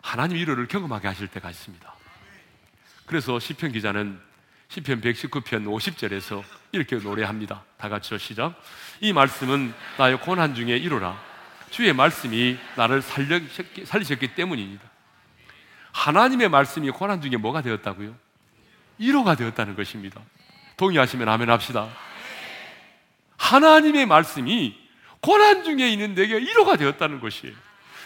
하나님 0.02 0.38
위로를 0.38 0.68
경험하게 0.68 1.08
하실 1.08 1.28
때가 1.28 1.50
있습니다. 1.50 1.94
그래서 3.06 3.40
시편 3.40 3.72
기자는 3.72 4.20
시편 4.74 5.02
119편 5.02 5.66
50절에서 5.66 6.44
이렇게 6.72 6.96
노래합니다. 6.96 7.64
다 7.78 7.90
같이요 7.90 8.18
시작. 8.18 8.60
이 9.02 9.14
말씀은 9.14 9.72
나의 10.00 10.20
고난 10.20 10.56
중에 10.56 10.76
이로라. 10.78 11.16
주의 11.70 11.94
말씀이 11.94 12.58
나를 12.76 13.04
살리셨기, 13.04 13.86
살리셨기 13.86 14.34
때문입니다. 14.34 14.84
하나님의 15.92 16.50
말씀이 16.50 16.90
고난 16.90 17.22
중에 17.22 17.38
뭐가 17.38 17.62
되었다고요? 17.62 18.16
이로가 18.98 19.36
되었다는 19.36 19.76
것입니다. 19.76 20.20
동의하시면 20.78 21.30
아멘 21.30 21.52
합시다. 21.52 21.88
하나님의 23.38 24.08
말씀이 24.08 24.76
고난 25.20 25.64
중에 25.64 25.88
있는 25.88 26.16
내게 26.16 26.40
이로가 26.40 26.78
되었다는 26.78 27.20
것이에요. 27.20 27.54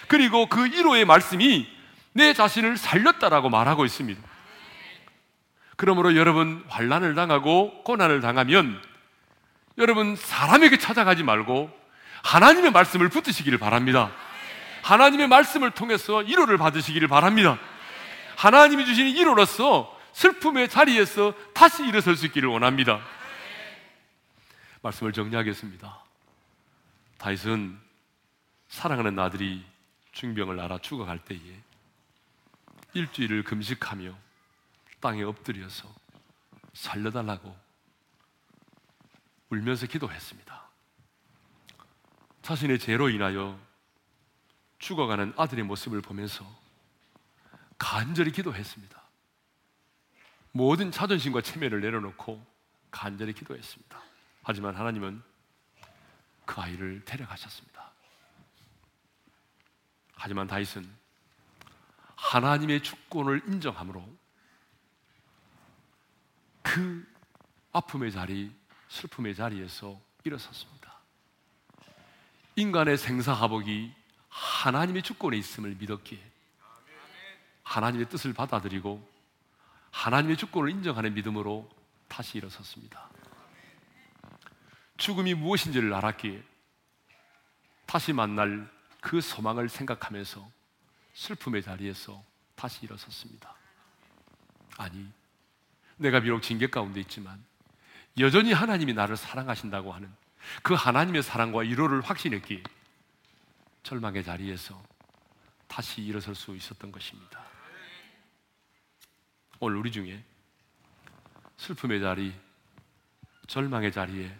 그리고 0.09 0.47
그 0.47 0.67
이로의 0.67 1.05
말씀이 1.05 1.65
내 2.11 2.33
자신을 2.33 2.75
살렸다라고 2.75 3.49
말하고 3.49 3.85
있습니다. 3.85 4.21
그러므로 5.77 6.15
여러분 6.15 6.65
환란을 6.67 7.15
당하고 7.15 7.83
고난을 7.83 8.19
당하면 8.19 8.81
여러분 9.77 10.15
사람에게 10.15 10.79
찾아가지 10.79 11.23
말고 11.23 11.71
하나님의 12.23 12.71
말씀을 12.71 13.09
붙드시기를 13.09 13.59
바랍니다. 13.59 14.11
하나님의 14.81 15.27
말씀을 15.27 15.71
통해서 15.71 16.17
위로를 16.17 16.57
받으시기를 16.57 17.07
바랍니다. 17.07 17.59
하나님이 18.35 18.85
주신 18.85 19.05
위로로서 19.15 19.95
슬픔의 20.13 20.67
자리에서 20.67 21.33
다시 21.53 21.85
일어설 21.85 22.15
수 22.15 22.25
있기를 22.25 22.49
원합니다. 22.49 22.99
말씀을 24.81 25.13
정리하겠습니다. 25.13 26.03
다윗은 27.19 27.77
사랑하는 28.69 29.17
아들이 29.19 29.63
중병을 30.11 30.59
알아 30.59 30.79
죽어갈 30.79 31.19
때에 31.19 31.39
일주일을 32.93 33.43
금식하며 33.43 34.26
땅에 34.99 35.23
엎드려서 35.23 35.93
살려달라고 36.73 37.55
울면서 39.49 39.87
기도했습니다. 39.87 40.67
자신의 42.41 42.79
죄로 42.79 43.09
인하여 43.09 43.59
죽어가는 44.79 45.33
아들의 45.37 45.63
모습을 45.65 46.01
보면서 46.01 46.45
간절히 47.77 48.31
기도했습니다. 48.31 49.01
모든 50.51 50.91
자존심과 50.91 51.41
체면을 51.41 51.81
내려놓고 51.81 52.43
간절히 52.89 53.33
기도했습니다. 53.33 54.01
하지만 54.43 54.75
하나님은 54.75 55.21
그 56.45 56.61
아이를 56.61 57.03
데려가셨습니다. 57.05 57.91
하지만 60.15 60.47
다윗은 60.47 60.89
하나님의 62.15 62.81
주권을 62.81 63.43
인정함으로 63.47 64.16
그 66.67 67.07
아픔의 67.71 68.11
자리, 68.11 68.53
슬픔의 68.89 69.35
자리에서 69.35 69.97
일어섰습니다. 70.25 70.97
인간의 72.57 72.97
생사하복이 72.97 73.93
하나님의 74.27 75.01
주권에 75.01 75.37
있음을 75.37 75.75
믿었기에 75.75 76.19
하나님의 77.63 78.09
뜻을 78.09 78.33
받아들이고 78.33 79.07
하나님의 79.91 80.35
주권을 80.35 80.69
인정하는 80.71 81.13
믿음으로 81.13 81.69
다시 82.09 82.37
일어섰습니다. 82.37 83.09
죽음이 84.97 85.35
무엇인지를 85.35 85.93
알았기에 85.93 86.43
다시 87.85 88.11
만날 88.11 88.69
그 88.99 89.21
소망을 89.21 89.69
생각하면서 89.69 90.45
슬픔의 91.13 91.63
자리에서 91.63 92.21
다시 92.55 92.85
일어섰습니다. 92.85 93.55
아니, 94.77 95.09
내가 95.97 96.19
비록 96.19 96.41
징계 96.41 96.67
가운데 96.67 96.99
있지만 97.01 97.43
여전히 98.19 98.53
하나님이 98.53 98.93
나를 98.93 99.17
사랑하신다고 99.17 99.91
하는 99.91 100.11
그 100.63 100.73
하나님의 100.73 101.23
사랑과 101.23 101.59
위로를 101.59 102.01
확신했기에 102.01 102.63
절망의 103.83 104.23
자리에서 104.23 104.81
다시 105.67 106.01
일어설 106.01 106.35
수 106.35 106.55
있었던 106.55 106.91
것입니다. 106.91 107.43
오늘 109.59 109.77
우리 109.77 109.91
중에 109.91 110.23
슬픔의 111.57 111.99
자리, 111.99 112.33
절망의 113.47 113.91
자리에 113.91 114.35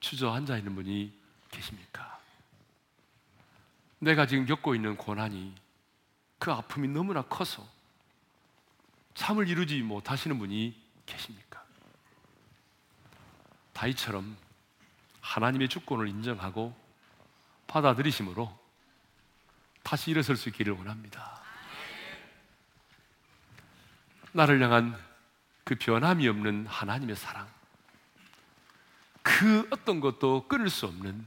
주저앉아 0.00 0.58
있는 0.58 0.74
분이 0.74 1.12
계십니까? 1.50 2.18
내가 4.00 4.26
지금 4.26 4.46
겪고 4.46 4.74
있는 4.74 4.96
고난이 4.96 5.54
그 6.38 6.52
아픔이 6.52 6.88
너무나 6.88 7.22
커서 7.22 7.66
참을 9.18 9.48
이루지 9.48 9.82
못하시는 9.82 10.38
분이 10.38 10.80
계십니까? 11.04 11.60
다이처럼 13.72 14.36
하나님의 15.20 15.68
주권을 15.68 16.06
인정하고 16.06 16.72
받아들이심으로 17.66 18.56
다시 19.82 20.12
일어설 20.12 20.36
수 20.36 20.48
있기를 20.50 20.72
원합니다. 20.72 21.42
나를 24.30 24.62
향한 24.62 24.96
그 25.64 25.74
변함이 25.74 26.28
없는 26.28 26.68
하나님의 26.68 27.16
사랑, 27.16 27.52
그 29.22 29.66
어떤 29.72 29.98
것도 29.98 30.46
끊을 30.46 30.70
수 30.70 30.86
없는 30.86 31.26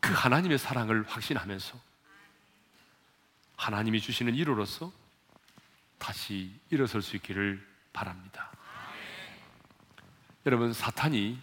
그 0.00 0.12
하나님의 0.12 0.58
사랑을 0.58 1.08
확신하면서 1.08 1.80
하나님이 3.56 4.02
주시는 4.02 4.34
이로로서 4.34 4.92
다시 6.02 6.52
일어설 6.68 7.00
수 7.00 7.14
있기를 7.14 7.64
바랍니다. 7.92 8.50
여러분, 10.44 10.72
사탄이 10.72 11.40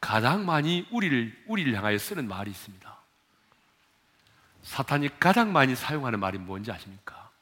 가장 0.00 0.46
많이 0.46 0.86
우리를, 0.92 1.44
우리를 1.48 1.74
향하여 1.74 1.98
쓰는 1.98 2.28
말이 2.28 2.52
있습니다. 2.52 2.96
사탄이 4.62 5.18
가장 5.18 5.52
많이 5.52 5.74
사용하는 5.74 6.20
말이 6.20 6.38
뭔지 6.38 6.70
아십니까? 6.70 7.32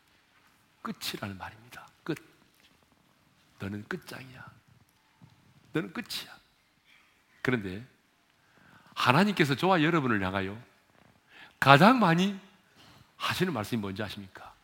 끝이라는 0.80 1.36
말입니다. 1.36 1.86
끝. 2.02 2.16
너는 3.58 3.86
끝장이야. 3.86 4.46
너는 5.74 5.92
끝이야. 5.92 6.34
그런데 7.42 7.86
하나님께서 8.94 9.54
저와 9.54 9.82
여러분을 9.82 10.24
향하여 10.24 10.58
가장 11.60 11.98
많이 11.98 12.40
하시는 13.18 13.52
말씀이 13.52 13.78
뭔지 13.82 14.02
아십니까? 14.02 14.54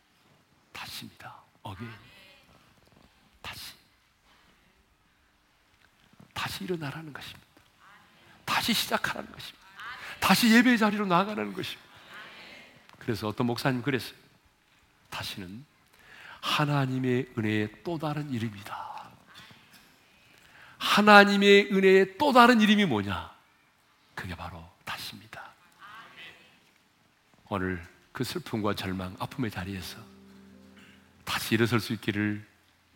다시입니다. 0.72 1.41
어게 1.63 1.85
다시. 3.41 3.73
다시 6.35 6.65
일어나라는 6.65 7.13
것입니다. 7.13 7.47
다시 8.45 8.73
시작하라는 8.73 9.31
것입니다. 9.31 9.59
다시 10.21 10.53
예배 10.55 10.77
자리로 10.77 11.07
나아가는 11.07 11.53
것입니다. 11.53 11.91
그래서 12.99 13.29
어떤 13.29 13.47
목사님 13.47 13.83
그랬어요. 13.83 14.15
다시는 15.11 15.65
하나님의 16.41 17.33
은혜의 17.37 17.83
또 17.85 17.99
다른 17.99 18.31
이름이다. 18.31 18.93
하나님의 20.79 21.73
은혜의 21.73 22.19
또 22.19 22.33
다른 22.33 22.61
이름이 22.61 22.87
뭐냐? 22.87 23.33
그게 24.15 24.35
바로 24.35 24.69
다시입니다. 24.85 25.53
오늘 27.49 27.87
그 28.13 28.25
슬픔과 28.25 28.75
절망, 28.75 29.17
아픔의 29.19 29.51
자리에서 29.51 30.12
다시 31.25 31.55
일어설 31.55 31.81
수 31.81 31.93
있기를 31.93 32.43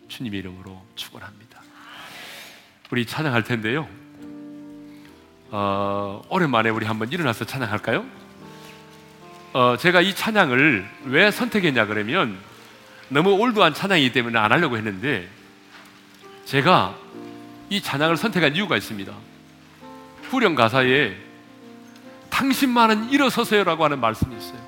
주님의 0.08 0.40
이름으로 0.40 0.84
축원합니다. 0.94 1.60
우리 2.90 3.06
찬양할 3.06 3.44
텐데요. 3.44 3.88
어, 5.50 6.22
오랜만에 6.28 6.70
우리 6.70 6.86
한번 6.86 7.10
일어나서 7.10 7.44
찬양할까요? 7.44 8.04
어, 9.52 9.76
제가 9.78 10.00
이 10.00 10.14
찬양을 10.14 10.88
왜 11.04 11.30
선택했냐 11.30 11.86
그러면 11.86 12.38
너무 13.08 13.32
올드한 13.32 13.74
찬양이기 13.74 14.12
때문에 14.12 14.38
안 14.38 14.52
하려고 14.52 14.76
했는데 14.76 15.28
제가 16.44 16.96
이 17.70 17.80
찬양을 17.80 18.16
선택한 18.16 18.54
이유가 18.54 18.76
있습니다. 18.76 19.12
후렴 20.24 20.54
가사에 20.54 21.16
당신만은 22.30 23.10
일어서세요라고 23.10 23.84
하는 23.84 24.00
말씀이 24.00 24.36
있어요. 24.36 24.60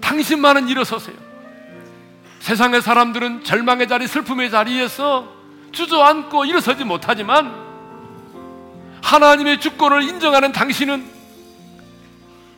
당신만은 0.00 0.68
일어서세요. 0.68 1.31
세상의 2.52 2.82
사람들은 2.82 3.44
절망의 3.44 3.88
자리, 3.88 4.06
슬픔의 4.06 4.50
자리에서 4.50 5.26
주저앉고 5.72 6.44
일어서지 6.44 6.84
못하지만 6.84 7.50
하나님의 9.02 9.58
주권을 9.58 10.02
인정하는 10.02 10.52
당신은 10.52 11.02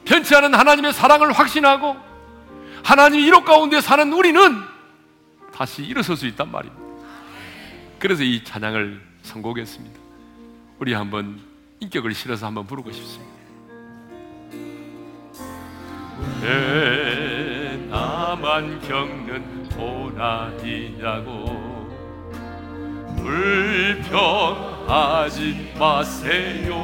변치 0.05 0.35
않은 0.35 0.53
하나님의 0.53 0.93
사랑을 0.93 1.31
확신하고 1.31 1.97
하나님의 2.83 3.25
이로 3.25 3.45
가운데 3.45 3.81
사는 3.81 4.13
우리는 4.13 4.63
다시 5.55 5.85
일어설 5.85 6.17
수 6.17 6.27
있단 6.27 6.51
말입니다. 6.51 6.83
그래서 8.01 8.25
이 8.25 8.43
찬양을 8.43 9.01
선곡했습니다. 9.23 10.01
우리 10.81 10.93
한번 10.93 11.41
인격을 11.79 12.15
실어서 12.15 12.47
한번 12.47 12.67
부르고 12.67 12.91
싶습니다. 12.91 13.33
왜 16.43 17.87
나만 17.89 18.81
겪는 18.81 19.64
고난이냐고. 19.77 21.65
불평하지 24.37 25.75
마세요. 25.79 26.75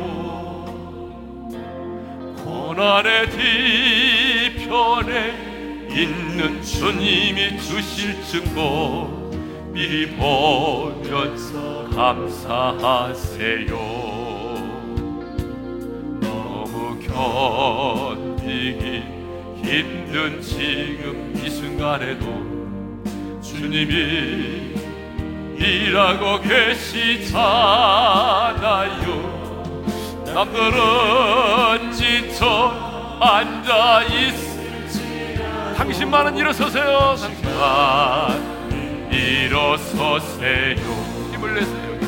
고난의 2.44 3.30
뒤편에 4.50 5.50
있는 5.90 6.62
주님이 6.62 7.58
주실 7.58 8.22
증거 8.22 9.10
미리 9.72 10.08
보면서 10.16 11.88
감사하세요. 11.90 13.76
너무 16.20 16.98
견디기 17.00 19.02
힘든 19.62 20.40
지금 20.40 21.34
이 21.36 21.50
순간에도 21.50 22.49
주님이 23.42 24.74
일하고 25.58 26.40
계시잖아요. 26.40 27.40
남들은 30.26 31.92
지쳐 31.92 33.18
앉아 33.20 34.02
있을지 34.04 35.38
당신만은 35.76 36.36
일어서세요. 36.36 37.16
당신만 37.16 39.10
일어서세요. 39.10 40.76
힘을 41.32 41.54
내세요. 41.54 41.98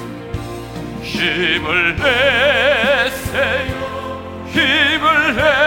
힘을 1.02 1.96
내세요. 1.96 3.72
힘을 4.52 5.36
내세요 5.36 5.61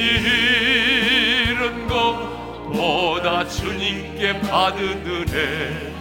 잃은 1.50 1.88
것보다 1.88 3.48
주님께 3.48 4.40
받은 4.42 5.06
은혜 5.08 5.92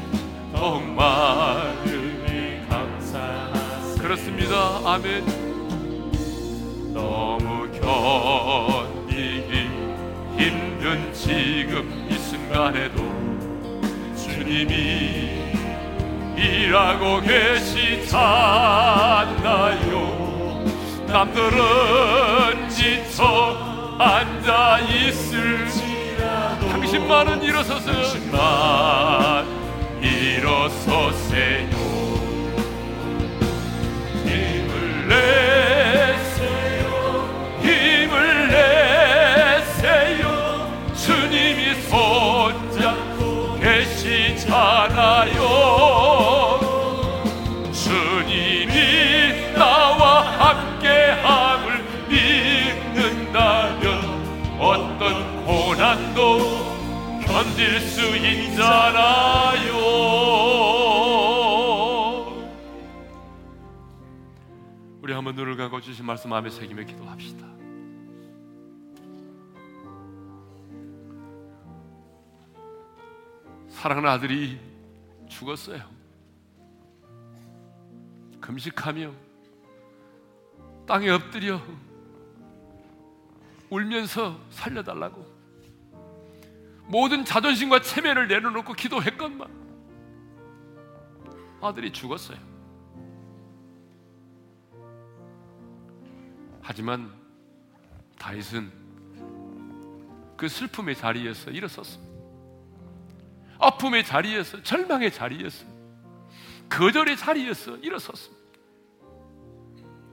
더욱 0.55 0.82
많으니 0.82 2.61
감사하세요. 2.68 4.03
그렇습니다. 4.03 4.80
아멘. 4.84 5.24
너무 6.93 7.70
견디기 7.80 9.70
힘든 10.37 11.11
지금 11.14 12.07
이 12.11 12.18
순간에도 12.18 12.97
주님이 14.14 15.26
일하고 16.47 17.20
계시잖아요. 17.20 18.16
남들은 21.09 22.68
지쳐 22.68 23.97
앉아 23.99 24.80
있을지라도 24.80 26.68
당신만은 26.68 27.42
일어서세요. 27.42 27.94
당신만 27.94 29.47
일어서세요. 30.03 31.70
힘을 34.24 35.09
내 35.09 35.66
수 58.67 58.73
있잖아요. 58.73 59.77
우리 65.01 65.12
한번 65.12 65.35
눈을 65.35 65.57
감고 65.57 65.81
주신 65.81 66.05
말씀 66.05 66.31
마음에 66.31 66.51
새기며 66.51 66.85
기도합시다. 66.85 67.47
사랑하는 73.69 74.09
아들이 74.09 74.59
죽었어요. 75.29 75.83
금식하며 78.41 79.12
땅에 80.87 81.11
엎드려 81.11 81.61
울면서 83.71 84.39
살려달라고 84.51 85.36
모든 86.89 87.24
자존심과 87.24 87.82
체면을 87.82 88.28
내려놓고 88.28 88.72
기도했건만 88.74 89.49
아들이 91.61 91.93
죽었어요. 91.93 92.39
하지만 96.62 97.12
다윗은 98.18 98.72
그 100.37 100.49
슬픔의 100.49 100.97
자리에서 100.97 101.51
일어섰습니다. 101.51 102.07
아픔의 103.59 104.05
자리에서 104.05 104.62
절망의 104.62 105.12
자리에서 105.12 105.64
거절의 106.68 107.16
자리에서 107.16 107.76
일어섰습니다. 107.78 108.45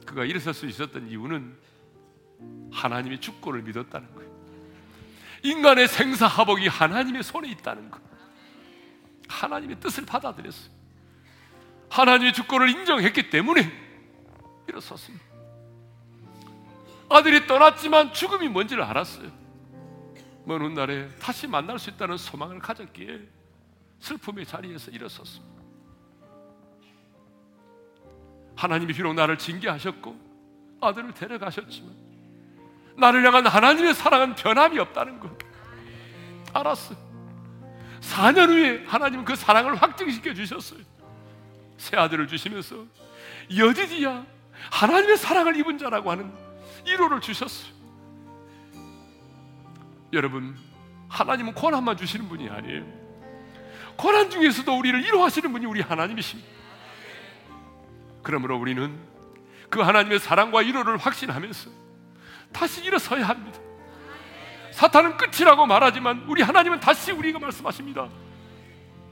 그가 0.05 0.25
일어설 0.25 0.53
수 0.53 0.65
있었던 0.67 1.07
이유는 1.07 1.57
하나님의 2.71 3.19
주권을 3.19 3.63
믿었다는 3.63 4.12
인간의 5.43 5.87
생사하복이 5.87 6.67
하나님의 6.67 7.23
손에 7.23 7.49
있다는 7.49 7.91
것. 7.91 8.01
하나님의 9.27 9.79
뜻을 9.79 10.05
받아들였어요. 10.05 10.71
하나님의 11.89 12.33
주권을 12.33 12.69
인정했기 12.69 13.29
때문에 13.29 13.71
일어섰습니다. 14.67 15.23
아들이 17.09 17.45
떠났지만 17.45 18.13
죽음이 18.13 18.47
뭔지를 18.47 18.83
알았어요. 18.83 19.31
먼 20.45 20.61
훗날에 20.61 21.09
다시 21.19 21.47
만날 21.47 21.77
수 21.77 21.89
있다는 21.89 22.17
소망을 22.17 22.59
가졌기에 22.59 23.21
슬픔의 23.99 24.45
자리에서 24.45 24.91
일어섰습니다. 24.91 25.61
하나님이 28.55 28.93
비록 28.93 29.13
나를 29.13 29.37
징계하셨고 29.37 30.77
아들을 30.81 31.13
데려가셨지만 31.13 32.02
나를 32.97 33.25
향한 33.25 33.45
하나님의 33.47 33.93
사랑은 33.93 34.35
변함이 34.35 34.79
없다는 34.79 35.19
것 35.19 35.31
알았어요. 36.53 36.97
4년 38.01 38.49
후에 38.49 38.85
하나님은 38.85 39.25
그 39.25 39.35
사랑을 39.35 39.75
확증시켜 39.75 40.33
주셨어요. 40.33 40.79
새 41.77 41.97
아들을 41.97 42.27
주시면서 42.27 42.85
여디디야 43.55 44.25
하나님의 44.71 45.17
사랑을 45.17 45.57
입은 45.57 45.77
자라고 45.77 46.11
하는 46.11 46.31
1호를 46.85 47.21
주셨어요. 47.21 47.73
여러분, 50.11 50.55
하나님은 51.09 51.53
고난만 51.53 51.97
주시는 51.97 52.29
분이 52.29 52.49
아니에요. 52.49 52.85
고난 53.95 54.29
중에서도 54.29 54.77
우리를 54.77 55.03
이루하시는 55.05 55.51
분이 55.51 55.65
우리 55.65 55.81
하나님이십니다. 55.81 56.49
그러므로 58.21 58.57
우리는 58.57 58.97
그 59.69 59.81
하나님의 59.81 60.19
사랑과 60.19 60.61
이로를 60.61 60.97
확신하면서 60.97 61.82
다시 62.53 62.81
일어서야 62.83 63.27
합니다. 63.27 63.59
사탄은 64.71 65.17
끝이라고 65.17 65.65
말하지만 65.65 66.25
우리 66.27 66.41
하나님은 66.41 66.79
다시 66.79 67.11
우리가 67.11 67.39
말씀하십니다. 67.39 68.07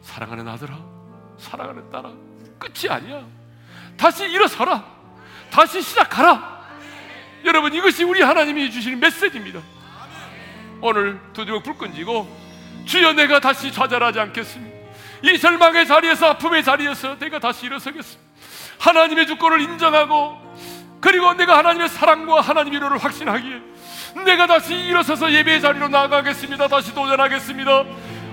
사랑하는 0.01 0.47
아들아, 0.47 0.77
사랑하는 1.37 1.89
딸아, 1.89 2.11
끝이 2.57 2.89
아니야. 2.89 3.25
다시 3.97 4.25
일어서라. 4.25 4.83
다시 5.51 5.81
시작하라. 5.81 6.61
여러분 7.43 7.73
이것이 7.73 8.03
우리 8.03 8.21
하나님이 8.21 8.71
주시는 8.71 8.99
메시지입니다. 8.99 9.61
오늘 10.81 11.19
두드려 11.33 11.61
불 11.61 11.77
끈지고 11.77 12.27
주여 12.85 13.13
내가 13.13 13.39
다시 13.39 13.71
좌절하지 13.71 14.19
않겠습니다. 14.19 14.81
이 15.23 15.37
절망의 15.37 15.85
자리에서 15.85 16.27
아픔의 16.27 16.63
자리에서 16.63 17.17
내가 17.19 17.37
다시 17.39 17.67
일어서겠습니다. 17.67 18.31
하나님의 18.79 19.27
주권을 19.27 19.61
인정하고 19.61 20.39
그리고 21.01 21.33
내가 21.33 21.57
하나님의 21.57 21.89
사랑과 21.89 22.41
하나님의 22.41 22.77
이로를 22.77 22.97
확신하기에 22.99 23.61
내가 24.23 24.45
다시 24.45 24.75
일어서서 24.75 25.31
예배의 25.31 25.61
자리로 25.61 25.87
나가겠습니다. 25.87 26.67
다시 26.67 26.93
도전하겠습니다. 26.93 27.83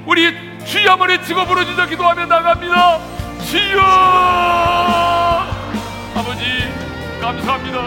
우리 0.06 0.34
주여 0.64 0.92
한번 0.92 1.08
외치고 1.08 1.46
부르짖어 1.46 1.86
기도하며 1.86 2.26
나갑니다. 2.26 2.98
주여 3.46 3.80
아버지 6.14 6.44
감사합니다. 7.20 7.78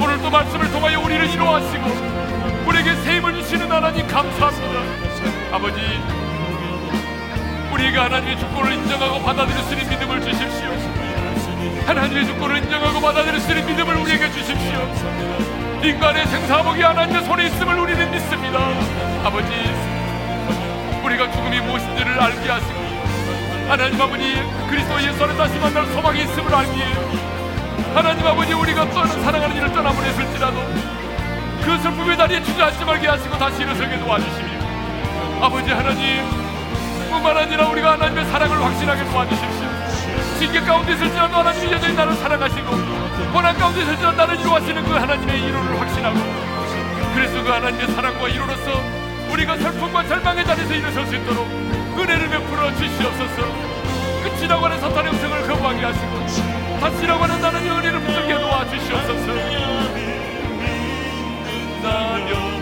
오늘 0.00 0.18
또 0.22 0.30
말씀을 0.30 0.70
통하여 0.72 1.00
우리를 1.00 1.30
이루하시고 1.30 2.66
우리에게 2.66 2.94
세임을 2.96 3.34
주시는 3.34 3.70
하나님 3.70 4.06
감사합니다. 4.06 5.54
아버지 5.54 5.80
우리에게 7.72 7.96
하나님의 7.96 8.38
주권을 8.38 8.72
인정하고 8.72 9.22
받아들일 9.22 9.62
수 9.62 9.74
있는 9.74 9.88
믿음을 9.88 10.20
주십시오. 10.20 10.97
하나님의 11.86 12.26
주권을 12.26 12.58
인정하고 12.58 13.00
받아들일 13.00 13.40
수 13.40 13.50
있는 13.50 13.66
믿음을 13.66 13.96
우리에게 13.96 14.30
주십시오. 14.30 14.78
인간의 15.82 16.26
생사복이 16.26 16.82
하나님의 16.82 17.24
손에 17.24 17.46
있음을 17.46 17.78
우리는 17.78 18.10
믿습니다. 18.10 18.58
아버지, 19.24 19.48
우리가 21.04 21.30
죽음이 21.30 21.60
무엇인지를 21.60 22.20
알게 22.20 22.50
하시고 22.50 22.78
하나님 23.68 24.00
아버지 24.00 24.42
그리스도 24.68 25.02
예수 25.02 25.24
안에 25.24 25.36
다시 25.36 25.58
만날 25.58 25.86
소망이 25.86 26.22
있음을 26.22 26.54
알기에 26.54 26.84
하나님 27.94 28.26
아버지 28.26 28.54
우리가 28.54 28.88
떠는 28.90 29.22
사랑하는 29.22 29.56
일을 29.56 29.72
떠나보냈을지라도 29.72 30.56
그 31.62 31.78
슬픔의 31.78 32.16
자리에 32.16 32.42
주저앉지 32.42 32.84
말게 32.84 33.08
하시고 33.08 33.36
다시 33.36 33.62
일어서게 33.62 33.98
도와주시며 33.98 35.42
아버지 35.42 35.70
하나님 35.70 36.24
뿐만 37.10 37.36
아니라 37.36 37.68
우리가 37.68 37.92
하나님의 37.92 38.24
사랑을 38.26 38.64
확신하게 38.64 39.04
도와주십시오 39.04 39.67
징계 40.38 40.60
가운데 40.60 40.92
있을지라도 40.92 41.34
하나님이 41.34 41.72
여전히 41.72 41.94
나를 41.94 42.14
사랑하시고 42.14 42.70
고난 43.32 43.58
가운데 43.58 43.82
있을지라도 43.82 44.16
나를 44.16 44.38
이루하시는 44.38 44.84
그 44.84 44.90
하나님의 44.90 45.42
이루를 45.42 45.80
확신하고 45.80 46.18
그래서 47.12 47.42
그 47.42 47.50
하나님의 47.50 47.88
사랑과 47.88 48.28
이루로서 48.28 48.80
우리가 49.32 49.56
슬픔과 49.56 50.06
절망의 50.06 50.44
자리에서 50.46 50.74
일어설 50.74 51.06
수 51.06 51.16
있도록 51.16 51.44
은혜를 51.98 52.28
베풀어 52.30 52.72
주시옵소서. 52.76 53.42
끝이라고 54.22 54.64
하는 54.64 54.80
사탄의 54.80 55.12
음성을 55.12 55.48
거부하게 55.48 55.84
하시고 55.84 56.78
다시라고 56.78 57.24
하는 57.24 57.40
나는 57.40 57.60
은혜를 57.60 58.00
붙들게 58.00 58.34
도와주시옵소서. 58.34 59.32
믿는 61.82 62.57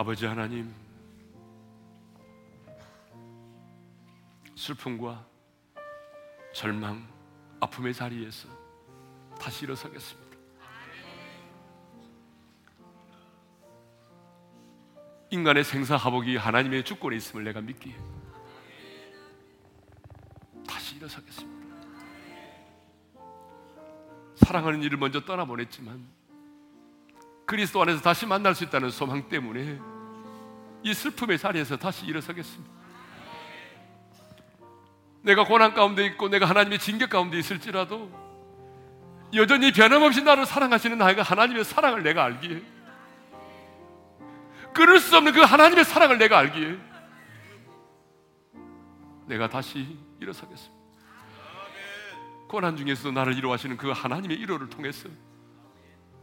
아버지 0.00 0.24
하나님 0.24 0.74
슬픔과 4.54 5.26
절망, 6.54 7.06
아픔의 7.60 7.92
자리에서 7.92 8.48
다시 9.38 9.66
일어서겠습니다. 9.66 10.38
인간의 15.28 15.64
생사하복이 15.64 16.38
하나님의 16.38 16.82
주권에 16.82 17.16
있음을 17.16 17.44
내가 17.44 17.60
믿기에 17.60 17.94
다시 20.66 20.96
일어서겠습니다. 20.96 21.76
사랑하는 24.36 24.82
일을 24.82 24.96
먼저 24.96 25.22
떠나보냈지만 25.22 26.19
그리스도 27.50 27.82
안에서 27.82 28.00
다시 28.00 28.26
만날 28.26 28.54
수 28.54 28.62
있다는 28.62 28.90
소망 28.90 29.28
때문에 29.28 29.80
이 30.84 30.94
슬픔의 30.94 31.36
자리에서 31.36 31.76
다시 31.76 32.06
일어서겠습니다. 32.06 32.72
내가 35.22 35.44
고난 35.44 35.74
가운데 35.74 36.06
있고 36.06 36.28
내가 36.28 36.46
하나님의 36.46 36.78
징계 36.78 37.06
가운데 37.06 37.36
있을지라도 37.40 38.08
여전히 39.34 39.72
변함없이 39.72 40.22
나를 40.22 40.46
사랑하시는 40.46 40.96
나이가 40.96 41.22
하나님의 41.22 41.64
사랑을 41.64 42.04
내가 42.04 42.22
알기에 42.22 42.62
끊을 44.72 45.00
수 45.00 45.16
없는 45.16 45.32
그 45.32 45.40
하나님의 45.40 45.84
사랑을 45.84 46.18
내가 46.18 46.38
알기에 46.38 46.78
내가 49.26 49.48
다시 49.48 49.98
일어서겠습니다. 50.20 50.84
고난 52.46 52.76
중에서도 52.76 53.10
나를 53.10 53.36
이루하시는 53.36 53.76
그 53.76 53.90
하나님의 53.90 54.36
이로를 54.36 54.70
통해서 54.70 55.08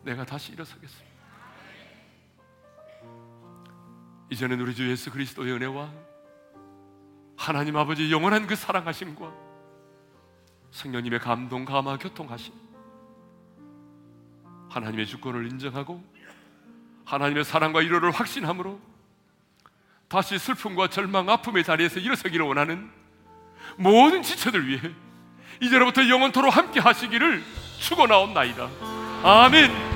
내가 0.03 0.23
다시 0.23 0.53
일어서겠습니다. 0.53 1.16
이제는 4.30 4.59
우리 4.59 4.75
주 4.75 4.89
예수 4.89 5.09
그리스도의 5.11 5.53
은혜와 5.53 5.89
하나님 7.38 7.78
아버지 7.78 8.11
영원한 8.11 8.47
그 8.47 8.55
사랑하심과 8.55 9.32
성령님의 10.71 11.19
감동, 11.19 11.65
감화, 11.65 11.97
교통하심 11.97 12.53
하나님의 14.69 15.07
주권을 15.07 15.49
인정하고 15.51 16.03
하나님의 17.05 17.45
사랑과 17.45 17.82
이로를 17.82 18.11
확신함으로 18.11 18.80
다시 20.09 20.38
슬픔과 20.38 20.89
절망, 20.89 21.30
아픔의 21.30 21.63
자리에서 21.63 21.99
일어서기를 21.99 22.45
원하는 22.45 22.89
모든 23.78 24.23
지체들 24.23 24.67
위해 24.67 24.91
이제로부터 25.61 26.07
영원토로 26.07 26.49
함께 26.49 26.80
하시기를 26.80 27.43
축원하옵나이다. 27.80 28.69
아멘. 29.23 29.86